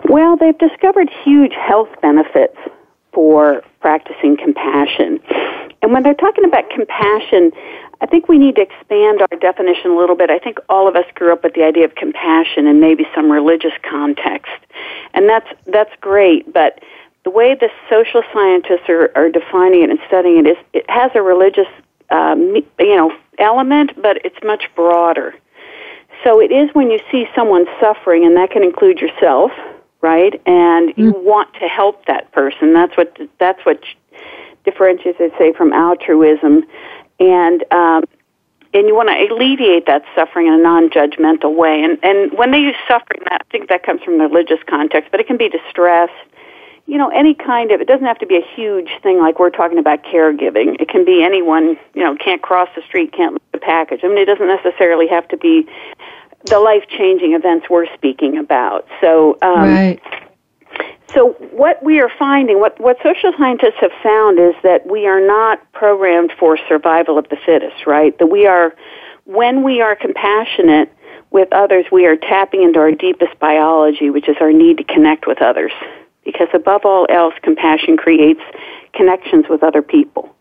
[0.05, 2.57] Well, they've discovered huge health benefits
[3.11, 5.19] for practicing compassion.
[5.81, 7.51] And when they're talking about compassion,
[8.01, 10.29] I think we need to expand our definition a little bit.
[10.29, 13.31] I think all of us grew up with the idea of compassion in maybe some
[13.31, 14.51] religious context.
[15.13, 16.79] And that's that's great, but
[17.25, 21.11] the way the social scientists are, are defining it and studying it is it has
[21.15, 21.67] a religious
[22.11, 25.35] um, you know element, but it's much broader.
[26.23, 29.51] So it is when you see someone suffering, and that can include yourself,
[30.01, 30.39] right?
[30.45, 32.73] And you want to help that person.
[32.73, 33.83] That's what that's what
[34.63, 36.63] differentiates it, say, from altruism,
[37.19, 38.03] and um,
[38.73, 41.83] and you want to alleviate that suffering in a non-judgmental way.
[41.83, 45.19] And and when they use suffering, I think that comes from the religious context, but
[45.19, 46.11] it can be distress.
[46.87, 49.49] You know, any kind of, it doesn't have to be a huge thing like we're
[49.49, 50.79] talking about caregiving.
[50.79, 54.01] It can be anyone, you know, can't cross the street, can't lift a package.
[54.03, 55.67] I mean, it doesn't necessarily have to be
[56.45, 58.87] the life-changing events we're speaking about.
[59.01, 59.99] So, um, right.
[61.11, 65.25] so what we are finding, what, what social scientists have found is that we are
[65.25, 68.15] not programmed for survival of the fittest, right?
[68.19, 68.75] That we are,
[69.23, 70.93] when we are compassionate
[71.31, 75.25] with others, we are tapping into our deepest biology, which is our need to connect
[75.25, 75.71] with others.
[76.25, 78.41] Because above all else, compassion creates
[78.93, 80.35] connections with other people.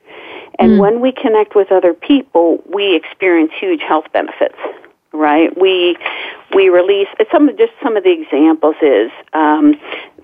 [0.59, 0.79] And hmm.
[0.79, 4.57] when we connect with other people, we experience huge health benefits
[5.15, 5.57] right?
[5.59, 5.97] We
[6.55, 9.75] we release some just some of the examples is um,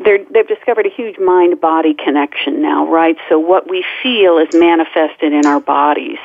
[0.05, 3.17] they've discovered a huge mind body connection now, right?
[3.29, 6.19] So what we feel is manifested in our bodies,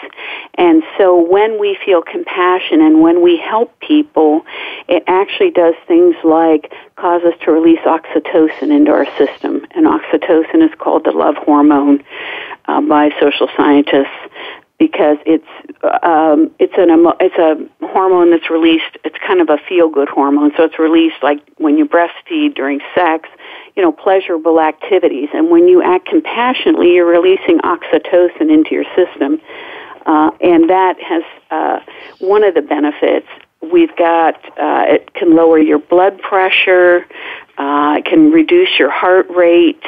[0.55, 4.45] and so when we feel compassion and when we help people,
[4.87, 10.63] it actually does things like cause us to release oxytocin into our system, and oxytocin
[10.63, 12.03] is called the love hormone
[12.65, 15.47] uh, by social scientists because it's
[16.03, 18.97] um, it's an it's a hormone that's released.
[19.03, 22.81] It's kind of a feel good hormone, so it's released like when you breastfeed during
[22.93, 23.29] sex,
[23.75, 25.29] you know, pleasurable activities.
[25.33, 29.39] And when you act compassionately, you're releasing oxytocin into your system,
[30.05, 31.79] uh, and that has uh,
[32.19, 33.27] one of the benefits.
[33.61, 37.05] We've got uh, it can lower your blood pressure,
[37.57, 39.83] uh, it can reduce your heart rate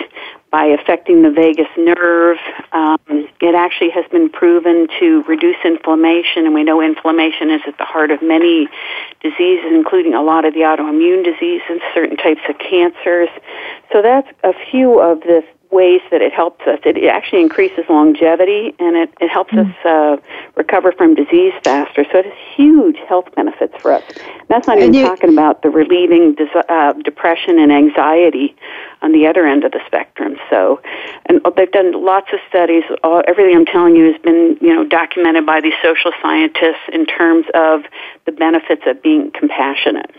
[0.52, 2.38] by affecting the vagus nerve.
[2.72, 2.98] Um,
[3.42, 7.86] it actually has been proven to reduce inflammation, and we know inflammation is at the
[7.86, 8.68] heart of many
[9.22, 13.30] diseases, including a lot of the autoimmune diseases, certain types of cancers.
[13.92, 16.80] So that's a few of the ways that it helps us.
[16.86, 19.68] It actually increases longevity and it, it helps mm.
[19.68, 20.18] us uh,
[20.56, 22.06] recover from disease faster.
[22.12, 24.04] So it has huge health benefits for us.
[24.48, 28.56] That's not even you, talking about the relieving des- uh, depression and anxiety
[29.02, 30.38] on the other end of the spectrum.
[30.50, 30.82] So,
[31.26, 32.84] and they've done lots of studies.
[33.04, 37.06] All, everything I'm telling you has been, you know, documented by these social scientists in
[37.06, 37.82] terms of
[38.26, 40.12] the benefits of being compassionate.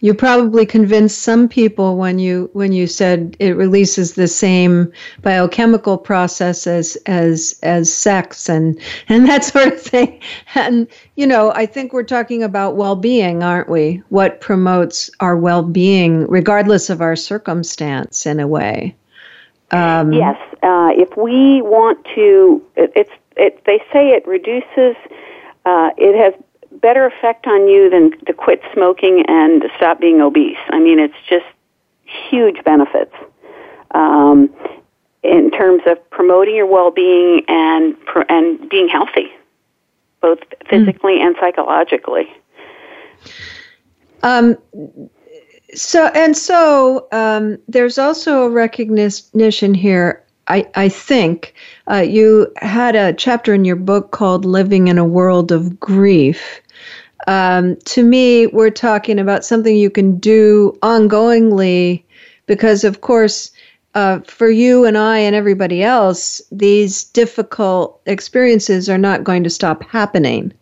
[0.00, 4.92] You probably convinced some people when you when you said it releases the same
[5.22, 8.78] biochemical process as as as sex and
[9.08, 10.20] and that sort of thing.
[10.54, 10.86] And
[11.16, 14.02] you know, I think we're talking about well-being, aren't we?
[14.08, 18.94] What promotes our well-being regardless of our circumstance in a way.
[19.70, 24.96] Um, yes, uh, if we want to, it, it's it, they say it reduces.
[25.66, 26.34] Uh, it has
[26.80, 30.58] better effect on you than to quit smoking and to stop being obese.
[30.70, 31.46] I mean, it's just
[32.04, 33.14] huge benefits
[33.92, 34.50] um,
[35.22, 37.96] in terms of promoting your well-being and
[38.28, 39.30] and being healthy,
[40.20, 41.26] both physically mm.
[41.26, 42.28] and psychologically.
[44.22, 44.56] Um,
[45.74, 51.54] so and so, um, there's also a recognition here I, I think
[51.90, 56.60] uh, you had a chapter in your book called Living in a World of Grief.
[57.28, 62.02] Um, to me, we're talking about something you can do ongoingly
[62.46, 63.52] because, of course,
[63.94, 69.50] uh, for you and I and everybody else, these difficult experiences are not going to
[69.50, 70.54] stop happening.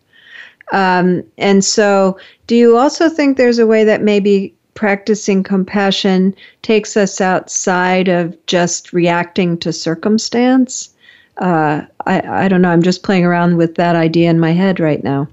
[0.72, 6.96] Um, and so, do you also think there's a way that maybe practicing compassion takes
[6.96, 10.92] us outside of just reacting to circumstance?
[11.36, 12.70] Uh, I, I don't know.
[12.70, 15.28] I'm just playing around with that idea in my head right now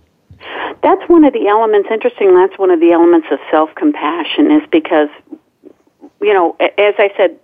[0.83, 5.09] that's one of the elements interesting that's one of the elements of self-compassion is because
[6.21, 7.39] you know as i said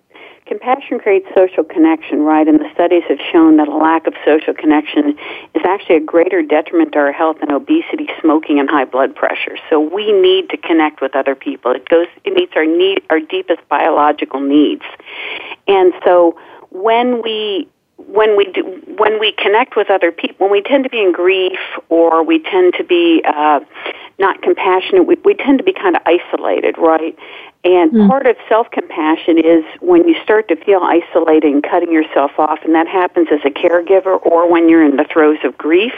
[0.50, 2.48] compassion creates social connection right?
[2.48, 5.16] And the studies have shown that a lack of social connection
[5.54, 9.58] is actually a greater detriment to our health than obesity smoking and high blood pressure.
[9.70, 11.72] So we need to connect with other people.
[11.72, 14.84] It goes it meets our need our deepest biological needs.
[15.68, 16.36] And so
[16.72, 17.70] when we
[18.08, 18.64] when we do,
[18.98, 22.40] when we connect with other people, when we tend to be in grief or we
[22.40, 23.60] tend to be uh,
[24.18, 27.18] not compassionate, we, we tend to be kind of isolated, right?
[27.66, 28.08] And mm.
[28.08, 32.60] part of self compassion is when you start to feel isolated and cutting yourself off,
[32.64, 35.94] and that happens as a caregiver or when you're in the throes of grief.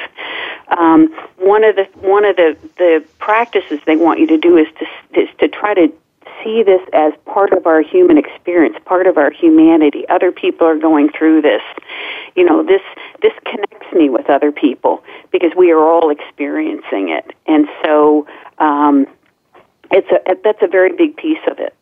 [0.69, 4.67] Um, one of the one of the the practices they want you to do is
[4.79, 5.93] to is to try to
[6.43, 10.07] see this as part of our human experience, part of our humanity.
[10.09, 11.61] Other people are going through this.
[12.35, 12.81] You know, this
[13.21, 18.27] this connects me with other people because we are all experiencing it, and so
[18.57, 19.07] um,
[19.91, 21.75] it's a that's a very big piece of it.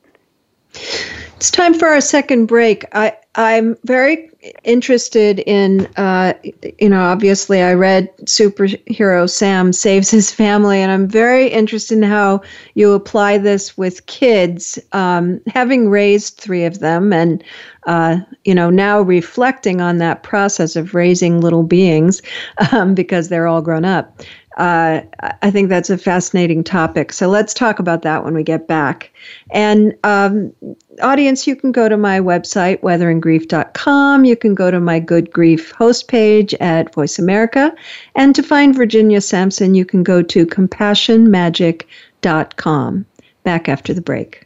[1.39, 2.83] It's time for our second break.
[2.91, 4.29] I, I'm very
[4.65, 6.33] interested in, uh,
[6.79, 12.03] you know, obviously I read Superhero Sam Saves His Family, and I'm very interested in
[12.03, 12.41] how
[12.73, 17.41] you apply this with kids, um, having raised three of them, and,
[17.87, 22.21] uh, you know, now reflecting on that process of raising little beings
[22.73, 24.21] um, because they're all grown up.
[24.59, 25.01] Uh,
[25.41, 27.13] I think that's a fascinating topic.
[27.13, 29.13] So let's talk about that when we get back.
[29.51, 30.51] And um,
[31.01, 34.25] audience, you can go to my website, weatheringgrief.com.
[34.25, 37.73] You can go to my Good Grief host page at Voice America.
[38.15, 43.05] And to find Virginia Sampson, you can go to compassionmagic.com.
[43.43, 44.45] Back after the break.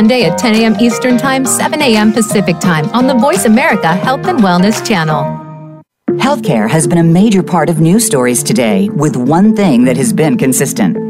[0.00, 0.76] Monday at 10 a.m.
[0.80, 2.10] Eastern Time, 7 a.m.
[2.10, 5.22] Pacific Time on the Voice America Health and Wellness Channel.
[6.12, 10.14] Healthcare has been a major part of news stories today, with one thing that has
[10.14, 11.09] been consistent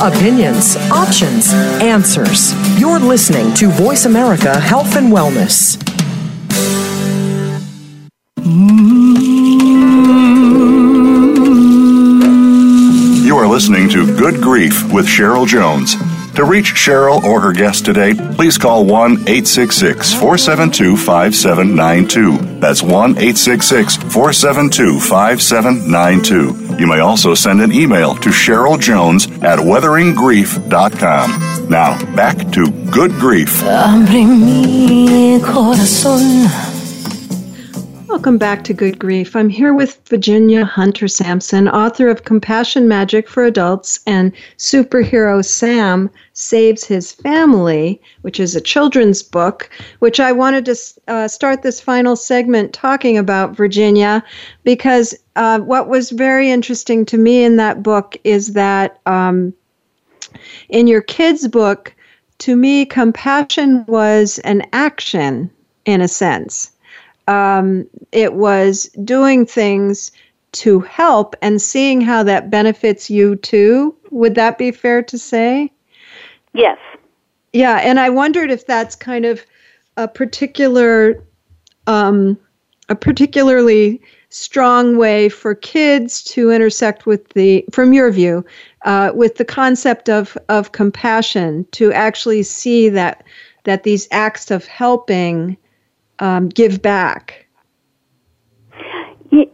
[0.00, 2.54] Opinions, options, answers.
[2.78, 5.76] You're listening to Voice America Health and Wellness.
[13.26, 15.96] You are listening to Good Grief with Cheryl Jones.
[16.36, 22.60] To reach Cheryl or her guest today, please call 1 866 472 5792.
[22.60, 26.67] That's 1 866 472 5792.
[26.78, 31.68] You may also send an email to Cheryl Jones at weatheringgrief.com.
[31.68, 33.62] Now, back to Good Grief.
[38.18, 39.36] Welcome back to Good Grief.
[39.36, 46.10] I'm here with Virginia Hunter Sampson, author of Compassion Magic for Adults and Superhero Sam
[46.32, 51.80] Saves His Family, which is a children's book, which I wanted to uh, start this
[51.80, 54.24] final segment talking about, Virginia,
[54.64, 59.54] because uh, what was very interesting to me in that book is that um,
[60.68, 61.94] in your kids' book,
[62.38, 65.52] to me, compassion was an action
[65.84, 66.72] in a sense
[67.28, 70.10] um, it was doing things
[70.52, 73.94] to help and seeing how that benefits you too.
[74.10, 75.70] Would that be fair to say?
[76.54, 76.78] Yes.
[77.52, 79.44] Yeah, and I wondered if that's kind of
[79.96, 81.22] a particular,
[81.86, 82.38] um,
[82.88, 84.00] a particularly
[84.30, 88.44] strong way for kids to intersect with the, from your view,
[88.84, 93.24] uh, with the concept of of compassion to actually see that
[93.64, 95.56] that these acts of helping
[96.18, 97.46] um, give back?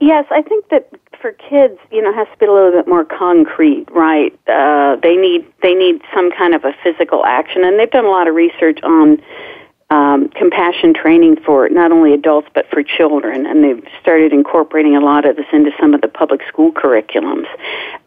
[0.00, 0.90] yes, I think that
[1.20, 4.32] for kids, you know, it has to be a little bit more concrete, right?
[4.46, 8.10] Uh, they need they need some kind of a physical action, and they've done a
[8.10, 9.22] lot of research on
[9.90, 15.00] um, compassion training for not only adults but for children, and they've started incorporating a
[15.00, 17.46] lot of this into some of the public school curriculums.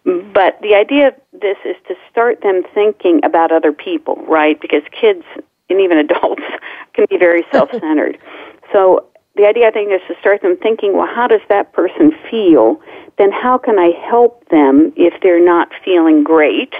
[0.04, 4.60] But the idea of this is to start them thinking about other people, right?
[4.60, 5.24] Because kids
[5.70, 6.44] and even adults
[6.94, 8.18] can be very self-centered.
[8.72, 9.06] So
[9.36, 12.82] the idea, I think, is to start them thinking, well, how does that person feel?
[13.18, 16.74] Then how can I help them if they're not feeling great?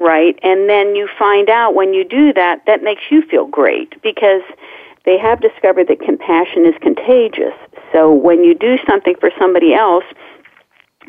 [0.00, 0.38] Right?
[0.42, 4.42] And then you find out when you do that, that makes you feel great because
[5.04, 7.54] they have discovered that compassion is contagious.
[7.92, 10.04] So when you do something for somebody else,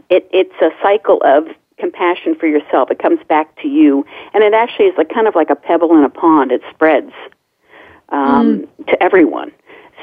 [0.09, 1.47] it, it's a cycle of
[1.77, 2.91] compassion for yourself.
[2.91, 5.95] It comes back to you, and it actually is like kind of like a pebble
[5.97, 6.51] in a pond.
[6.51, 7.11] It spreads
[8.09, 8.87] um, mm.
[8.87, 9.51] to everyone.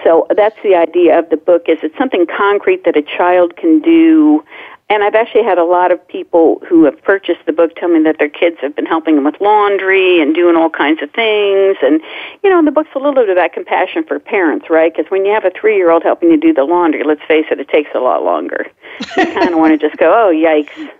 [0.05, 3.81] So that's the idea of the book is it's something concrete that a child can
[3.81, 4.45] do.
[4.91, 8.03] And I've actually had a lot of people who have purchased the book tell me
[8.03, 11.79] that their kids have been helping them with laundry and doing all kinds of things.
[11.83, 12.03] And,
[12.45, 14.93] you know, the book's a little bit about compassion for parents, right?
[14.95, 17.47] Because when you have a three year old helping you do the laundry, let's face
[17.51, 18.67] it, it takes a lot longer.
[19.17, 20.91] You kind of want to just go, oh, yikes.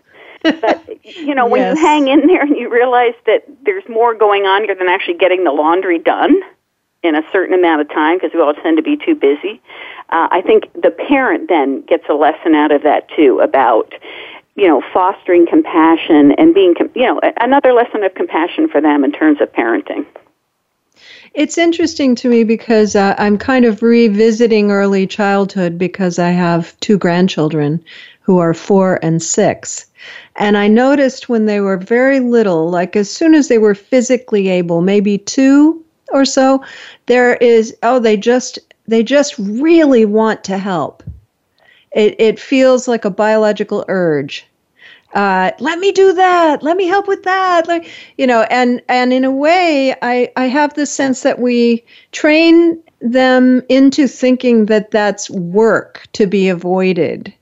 [0.43, 1.77] But, you know, when yes.
[1.77, 5.19] you hang in there and you realize that there's more going on here than actually
[5.19, 6.35] getting the laundry done,
[7.03, 9.61] in a certain amount of time because we all tend to be too busy.
[10.11, 13.93] Uh, I think the parent then gets a lesson out of that too about
[14.55, 19.13] you know fostering compassion and being you know another lesson of compassion for them in
[19.13, 20.07] terms of parenting.
[21.35, 26.79] It's interesting to me because uh, I'm kind of revisiting early childhood because I have
[26.81, 27.83] two grandchildren
[28.21, 29.87] who are four and six.
[30.37, 34.49] And I noticed when they were very little, like as soon as they were physically
[34.51, 35.83] able, maybe two
[36.13, 36.65] or so,
[37.07, 41.03] there is, oh, they just, they just really want to help.
[41.93, 44.47] It, it feels like a biological urge.
[45.15, 46.63] Uh, let me do that.
[46.63, 47.69] Let me help with that.
[47.69, 51.85] Like, you know, and and in a way, I I have the sense that we
[52.13, 57.33] train them into thinking that that's work to be avoided.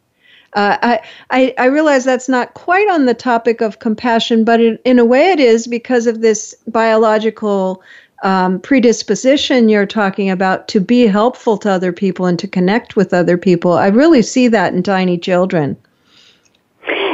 [0.55, 1.01] Uh, I,
[1.31, 5.05] I, I realize that's not quite on the topic of compassion, but in, in a
[5.05, 7.85] way it is because of this biological
[8.23, 13.15] um, predisposition you're talking about to be helpful to other people and to connect with
[13.15, 13.73] other people.
[13.73, 15.77] I really see that in tiny children.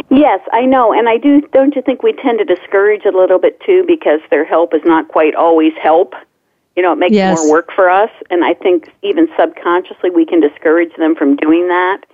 [0.09, 1.40] Yes, I know, and I do.
[1.52, 4.82] Don't you think we tend to discourage a little bit too because their help is
[4.84, 6.14] not quite always help?
[6.76, 7.38] You know, it makes yes.
[7.38, 11.68] more work for us, and I think even subconsciously we can discourage them from doing
[11.68, 12.04] that,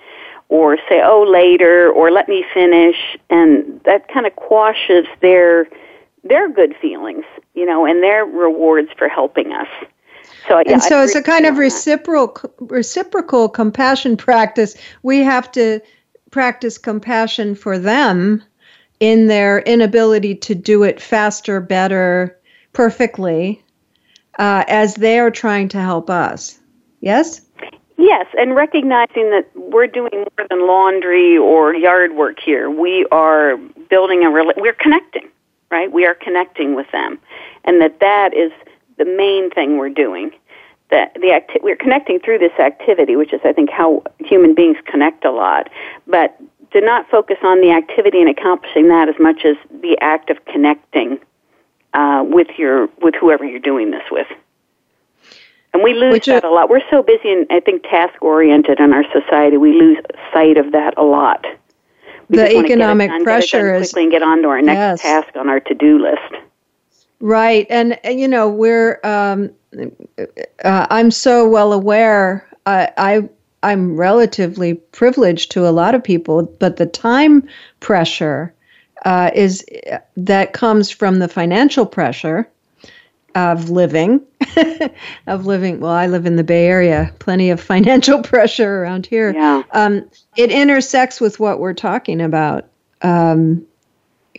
[0.48, 2.96] or say, "Oh, later," or "Let me finish,"
[3.28, 5.68] and that kind of quashes their
[6.24, 9.68] their good feelings, you know, and their rewards for helping us.
[10.48, 14.76] So, yeah, and so it's a kind of reciprocal reciprocal compassion practice.
[15.02, 15.80] We have to
[16.30, 18.42] practice compassion for them
[18.98, 22.38] in their inability to do it faster, better,
[22.72, 23.62] perfectly,
[24.38, 26.58] uh, as they are trying to help us.
[27.00, 27.42] Yes?
[27.98, 32.70] Yes, and recognizing that we're doing more than laundry or yard work here.
[32.70, 33.56] We are
[33.90, 35.28] building a rela- we're connecting,
[35.72, 35.90] right?
[35.90, 37.18] We are connecting with them.
[37.64, 38.52] And that that is
[38.98, 40.30] the main thing we're doing.
[40.90, 44.76] That the acti- we're connecting through this activity, which is I think how human beings
[44.84, 45.70] connect a lot.
[46.06, 46.38] But
[46.72, 50.44] to not focus on the activity and accomplishing that as much as the act of
[50.44, 51.18] connecting
[51.94, 54.28] uh, with your with whoever you're doing this with.
[55.74, 56.68] And we lose Which that a lot.
[56.68, 59.56] We're so busy and I think task oriented in our society.
[59.56, 59.98] We lose
[60.32, 61.46] sight of that a lot.
[62.32, 65.02] We the economic done, pressure is quickly and get on to our next yes.
[65.02, 66.42] task on our to do list.
[67.20, 68.98] Right, and you know we're.
[69.04, 69.50] Um,
[70.64, 72.48] uh, I'm so well aware.
[72.66, 73.28] Uh, I
[73.62, 77.46] I'm relatively privileged to a lot of people, but the time
[77.80, 78.52] pressure
[79.04, 79.64] uh, is
[80.16, 82.48] that comes from the financial pressure
[83.34, 84.20] of living
[85.26, 85.80] of living.
[85.80, 87.12] Well i live in the bay area.
[87.18, 89.32] Plenty of financial pressure around here.
[89.32, 89.62] Yeah.
[89.72, 92.66] um, it intersects with what we're talking about.
[93.02, 93.66] Um,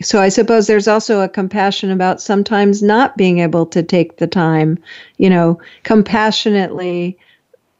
[0.02, 4.26] so i suppose there's also a compassion about sometimes not being able to take the
[4.26, 4.76] time
[5.18, 7.16] you know compassionately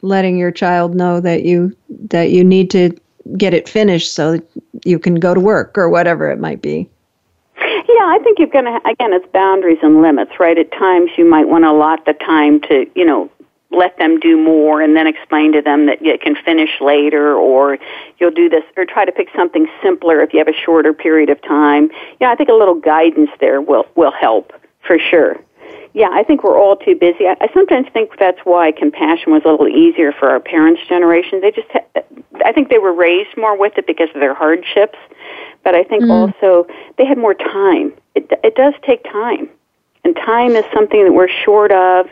[0.01, 2.95] letting your child know that you that you need to
[3.37, 4.47] get it finished so that
[4.85, 6.89] you can go to work or whatever it might be
[8.07, 10.57] I think you're going to, again, it's boundaries and limits, right?
[10.57, 13.29] At times you might want to allot the time to, you know,
[13.71, 17.77] let them do more and then explain to them that you can finish later or
[18.19, 21.29] you'll do this or try to pick something simpler if you have a shorter period
[21.29, 21.89] of time.
[22.21, 24.53] Yeah, I think a little guidance there will, will help
[24.85, 25.37] for sure.
[25.93, 27.25] Yeah, I think we're all too busy.
[27.25, 31.41] I, I sometimes think that's why compassion was a little easier for our parents' generation.
[31.41, 32.01] They just, ha-
[32.45, 34.97] I think they were raised more with it because of their hardships
[35.65, 36.11] but I think mm.
[36.11, 36.65] also
[36.97, 37.91] they had more time.
[38.13, 39.49] It, it does take time,
[40.05, 42.07] and time is something that we're short of,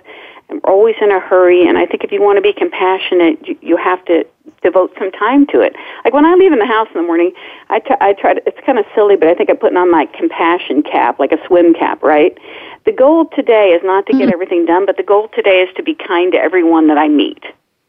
[0.49, 1.65] and we're always in a hurry.
[1.65, 4.25] And I think if you want to be compassionate, you, you have to
[4.61, 5.75] devote some time to it.
[6.03, 7.31] Like when I leave in the house in the morning,
[7.69, 8.41] I, t- I try to.
[8.45, 11.47] It's kind of silly, but I think I'm putting on my compassion cap, like a
[11.47, 12.37] swim cap, right?
[12.85, 14.33] The goal today is not to get mm.
[14.33, 17.43] everything done, but the goal today is to be kind to everyone that I meet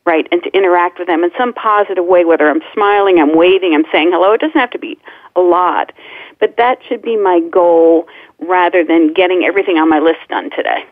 [0.07, 3.75] right, and to interact with them in some positive way, whether I'm smiling, I'm waving,
[3.75, 4.33] I'm saying hello.
[4.33, 4.99] It doesn't have to be
[5.37, 5.93] a lot,
[6.39, 8.07] but that should be my goal
[8.39, 10.85] rather than getting everything on my list done today.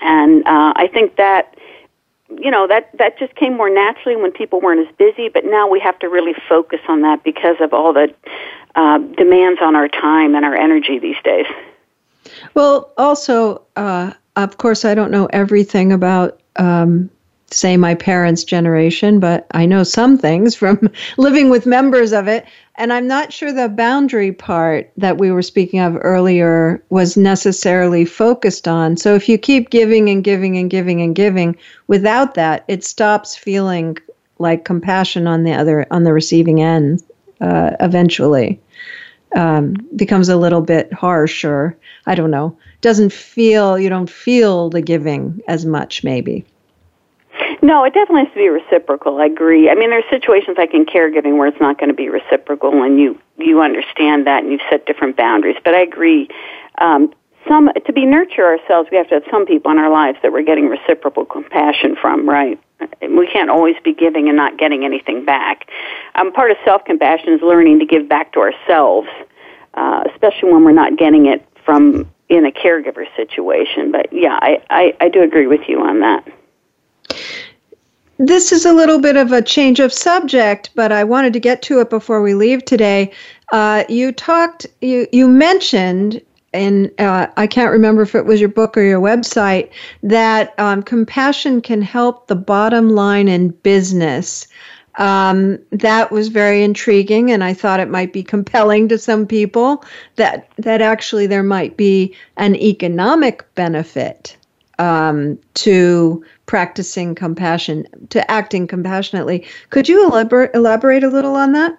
[0.00, 1.56] And uh, I think that
[2.30, 5.28] you know that that just came more naturally when people weren't as busy.
[5.28, 8.14] But now we have to really focus on that because of all the
[8.74, 11.46] uh, demands on our time and our energy these days.
[12.54, 17.10] Well, also, uh, of course, I don't know everything about um,
[17.50, 22.46] say my parents' generation, but I know some things from living with members of it.
[22.76, 28.04] And I'm not sure the boundary part that we were speaking of earlier was necessarily
[28.04, 28.96] focused on.
[28.96, 33.36] So if you keep giving and giving and giving and giving without that, it stops
[33.36, 33.98] feeling
[34.38, 37.02] like compassion on the other on the receiving end
[37.40, 38.60] uh, eventually.
[39.36, 41.76] Um, becomes a little bit harsh or
[42.06, 42.56] I don't know.
[42.82, 46.44] Doesn't feel you don't feel the giving as much maybe.
[47.64, 49.16] No, it definitely has to be reciprocal.
[49.22, 49.70] I agree.
[49.70, 53.00] I mean, there's situations like in caregiving where it's not going to be reciprocal, and
[53.00, 55.56] you you understand that, and you've set different boundaries.
[55.64, 56.28] But I agree.
[56.76, 57.14] Um,
[57.48, 60.30] some to be nurture ourselves, we have to have some people in our lives that
[60.30, 62.60] we're getting reciprocal compassion from, right?
[63.00, 65.66] We can't always be giving and not getting anything back.
[66.16, 69.08] Um, part of self compassion is learning to give back to ourselves,
[69.72, 73.90] uh, especially when we're not getting it from in a caregiver situation.
[73.90, 76.28] But yeah, I, I, I do agree with you on that.
[78.18, 81.62] This is a little bit of a change of subject, but I wanted to get
[81.62, 83.10] to it before we leave today.
[83.52, 86.20] Uh, you talked, you you mentioned,
[86.52, 89.68] and uh, I can't remember if it was your book or your website,
[90.04, 94.46] that um, compassion can help the bottom line in business.
[94.96, 99.84] Um, that was very intriguing, and I thought it might be compelling to some people
[100.14, 104.36] that that actually there might be an economic benefit
[104.78, 109.46] um, to practicing compassion, to acting compassionately.
[109.70, 111.78] Could you elaborate elaborate a little on that?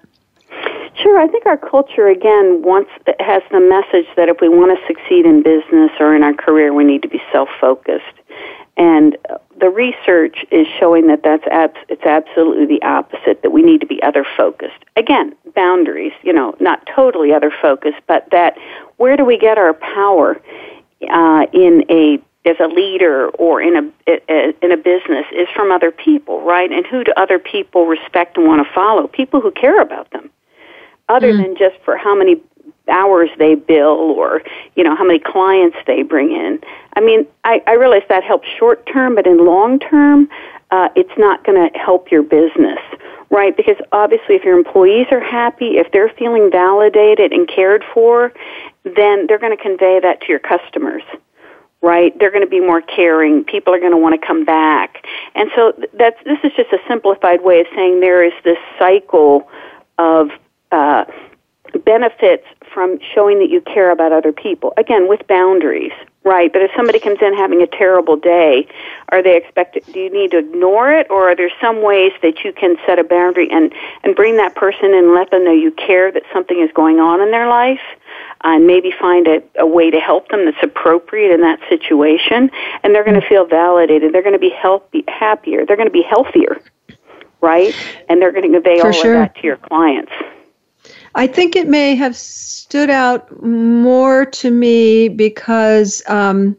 [0.96, 1.20] Sure.
[1.20, 2.90] I think our culture again wants
[3.20, 6.74] has the message that if we want to succeed in business or in our career,
[6.74, 8.06] we need to be self-focused.
[8.78, 9.18] And
[9.60, 13.42] the research is showing that that's abs- it's absolutely the opposite.
[13.42, 14.84] That we need to be other focused.
[14.96, 16.14] Again, boundaries.
[16.24, 18.58] You know, not totally other focused, but that
[18.98, 20.42] where do we get our power
[21.10, 25.92] uh, in a as a leader or in a in a business is from other
[25.92, 26.72] people, right?
[26.72, 29.08] And who do other people respect and want to follow?
[29.08, 30.30] People who care about them,
[31.10, 31.42] other mm.
[31.42, 32.42] than just for how many
[32.88, 34.44] hours they bill or
[34.76, 36.60] you know how many clients they bring in.
[36.96, 40.30] I mean, I, I realize that helps short term, but in long term,
[40.72, 42.80] uh, it's not going to help your business,
[43.30, 43.56] right?
[43.58, 48.32] Because obviously, if your employees are happy, if they're feeling validated and cared for,
[48.84, 51.04] then they're going to convey that to your customers
[51.86, 52.18] right?
[52.18, 53.44] They're going to be more caring.
[53.44, 55.06] People are going to want to come back.
[55.36, 59.48] And so that's this is just a simplified way of saying there is this cycle
[60.00, 60.32] of
[60.72, 61.06] uh,
[61.86, 64.74] benefits from showing that you care about other people.
[64.78, 65.92] Again, with boundaries,
[66.24, 66.52] right?
[66.52, 68.68] But if somebody comes in having a terrible day,
[69.10, 69.86] are they expected?
[69.94, 72.98] Do you need to ignore it, or are there some ways that you can set
[72.98, 73.72] a boundary and
[74.04, 77.00] and bring that person in and let them know you care that something is going
[77.00, 77.86] on in their life?
[78.44, 82.52] And maybe find a, a way to help them that's appropriate in that situation,
[82.84, 84.14] and they're going to feel validated.
[84.14, 85.66] They're going to be healthy, happier.
[85.66, 86.62] They're going to be healthier,
[87.42, 87.76] right?
[88.10, 89.14] And they're going to convey For all sure.
[89.16, 90.12] of that to your clients.
[91.16, 96.58] I think it may have stood out more to me because um,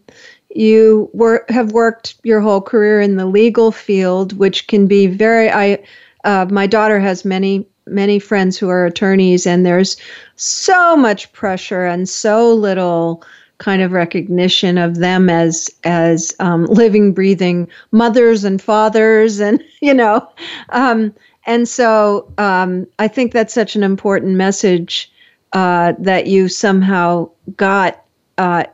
[0.48, 5.50] you were, have worked your whole career in the legal field, which can be very.
[5.50, 5.84] I
[6.24, 9.96] uh, my daughter has many many friends who are attorneys, and there's
[10.36, 13.22] so much pressure and so little
[13.58, 19.94] kind of recognition of them as as um, living, breathing mothers and fathers, and you
[19.94, 20.26] know,
[20.70, 21.14] um,
[21.46, 25.10] and so um, I think that's such an important message
[25.52, 28.02] uh, that you somehow got.
[28.38, 28.64] Uh,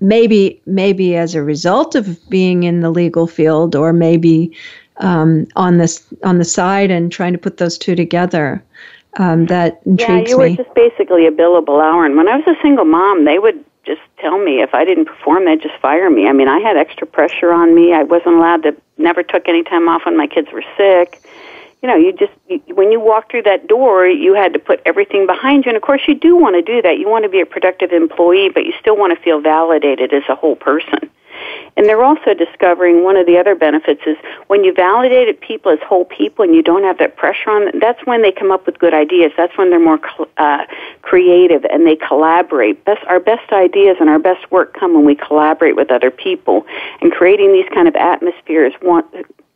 [0.00, 4.50] maybe maybe as a result of being in the legal field or maybe
[4.98, 8.62] um, on this on the side and trying to put those two together.
[9.18, 10.14] Um, that intrigues me.
[10.14, 10.56] yeah, you were me.
[10.56, 12.04] just basically a billable hour.
[12.04, 15.06] And when I was a single mom, they would just tell me if I didn't
[15.06, 16.28] perform, they'd just fire me.
[16.28, 17.94] I mean, I had extra pressure on me.
[17.94, 18.76] I wasn't allowed to.
[18.98, 21.22] Never took any time off when my kids were sick.
[21.82, 24.82] You know, you just you, when you walk through that door, you had to put
[24.84, 25.70] everything behind you.
[25.70, 26.98] And of course, you do want to do that.
[26.98, 30.24] You want to be a productive employee, but you still want to feel validated as
[30.28, 31.10] a whole person.
[31.76, 34.16] And they're also discovering one of the other benefits is
[34.46, 37.78] when you validate people as whole people and you don't have that pressure on them,
[37.80, 39.32] that's when they come up with good ideas.
[39.36, 40.00] That's when they're more
[40.38, 40.64] uh,
[41.02, 42.84] creative and they collaborate.
[42.84, 46.66] Best, our best ideas and our best work come when we collaborate with other people.
[47.00, 49.06] And creating these kind of atmospheres want,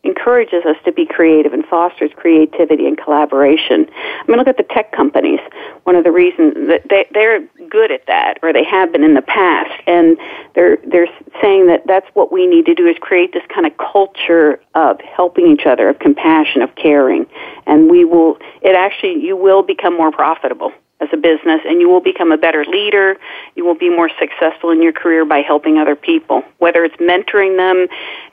[0.03, 3.87] encourages us to be creative and fosters creativity and collaboration.
[3.93, 5.41] I mean, look at the tech companies.
[5.85, 9.15] One of the reasons that they, they're good at that, or they have been in
[9.15, 10.17] the past, and
[10.55, 11.09] they're they're
[11.43, 15.01] saying that that's what we need to do is create this kind of culture of
[15.01, 17.27] helping each other, of compassion, of caring,
[17.67, 18.39] and we will.
[18.63, 22.37] It actually you will become more profitable as a business and you will become a
[22.37, 23.17] better leader.
[23.57, 27.57] You will be more successful in your career by helping other people, whether it's mentoring
[27.57, 27.89] them,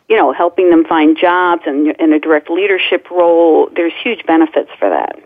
[0.09, 3.69] you know, helping them find jobs and in a direct leadership role.
[3.73, 5.19] There's huge benefits for that.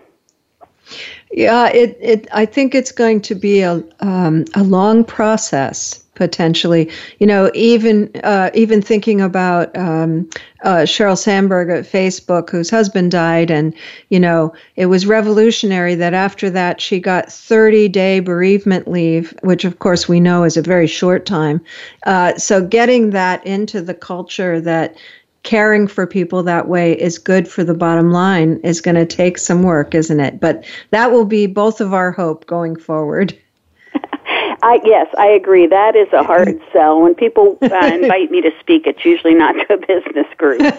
[1.32, 6.88] Yeah, it, it I think it's going to be a um, a long process potentially.
[7.18, 10.30] You know, even uh, even thinking about um,
[10.64, 13.74] uh, Sheryl Sandberg at Facebook, whose husband died, and
[14.10, 19.66] you know, it was revolutionary that after that she got 30 day bereavement leave, which
[19.66, 21.60] of course we know is a very short time.
[22.06, 24.96] Uh, so getting that into the culture that
[25.42, 29.40] caring for people that way is good for the bottom line is going to take
[29.40, 30.40] some work, isn't it?
[30.40, 33.36] But that will be both of our hope going forward.
[34.64, 35.68] I yes, I agree.
[35.68, 37.02] That is a hard sell.
[37.02, 40.62] When people uh, invite me to speak, it's usually not to a business group.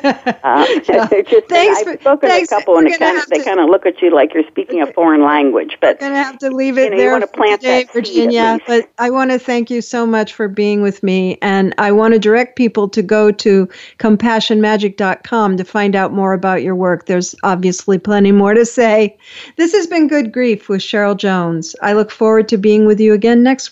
[0.43, 2.49] Uh, just, thanks I've for, spoken thanks.
[2.49, 4.47] to a couple, and it kind of, they kind of look at you like you're
[4.49, 5.78] speaking a foreign language.
[5.80, 7.85] But going to have to leave it you know, there you want to plant today,
[7.85, 8.59] that Virginia.
[8.66, 12.14] But I want to thank you so much for being with me, and I want
[12.14, 13.68] to direct people to go to
[13.99, 17.07] compassionmagic.com to find out more about your work.
[17.07, 19.16] There's obviously plenty more to say.
[19.57, 21.74] This has been Good Grief with Cheryl Jones.
[21.83, 23.72] I look forward to being with you again next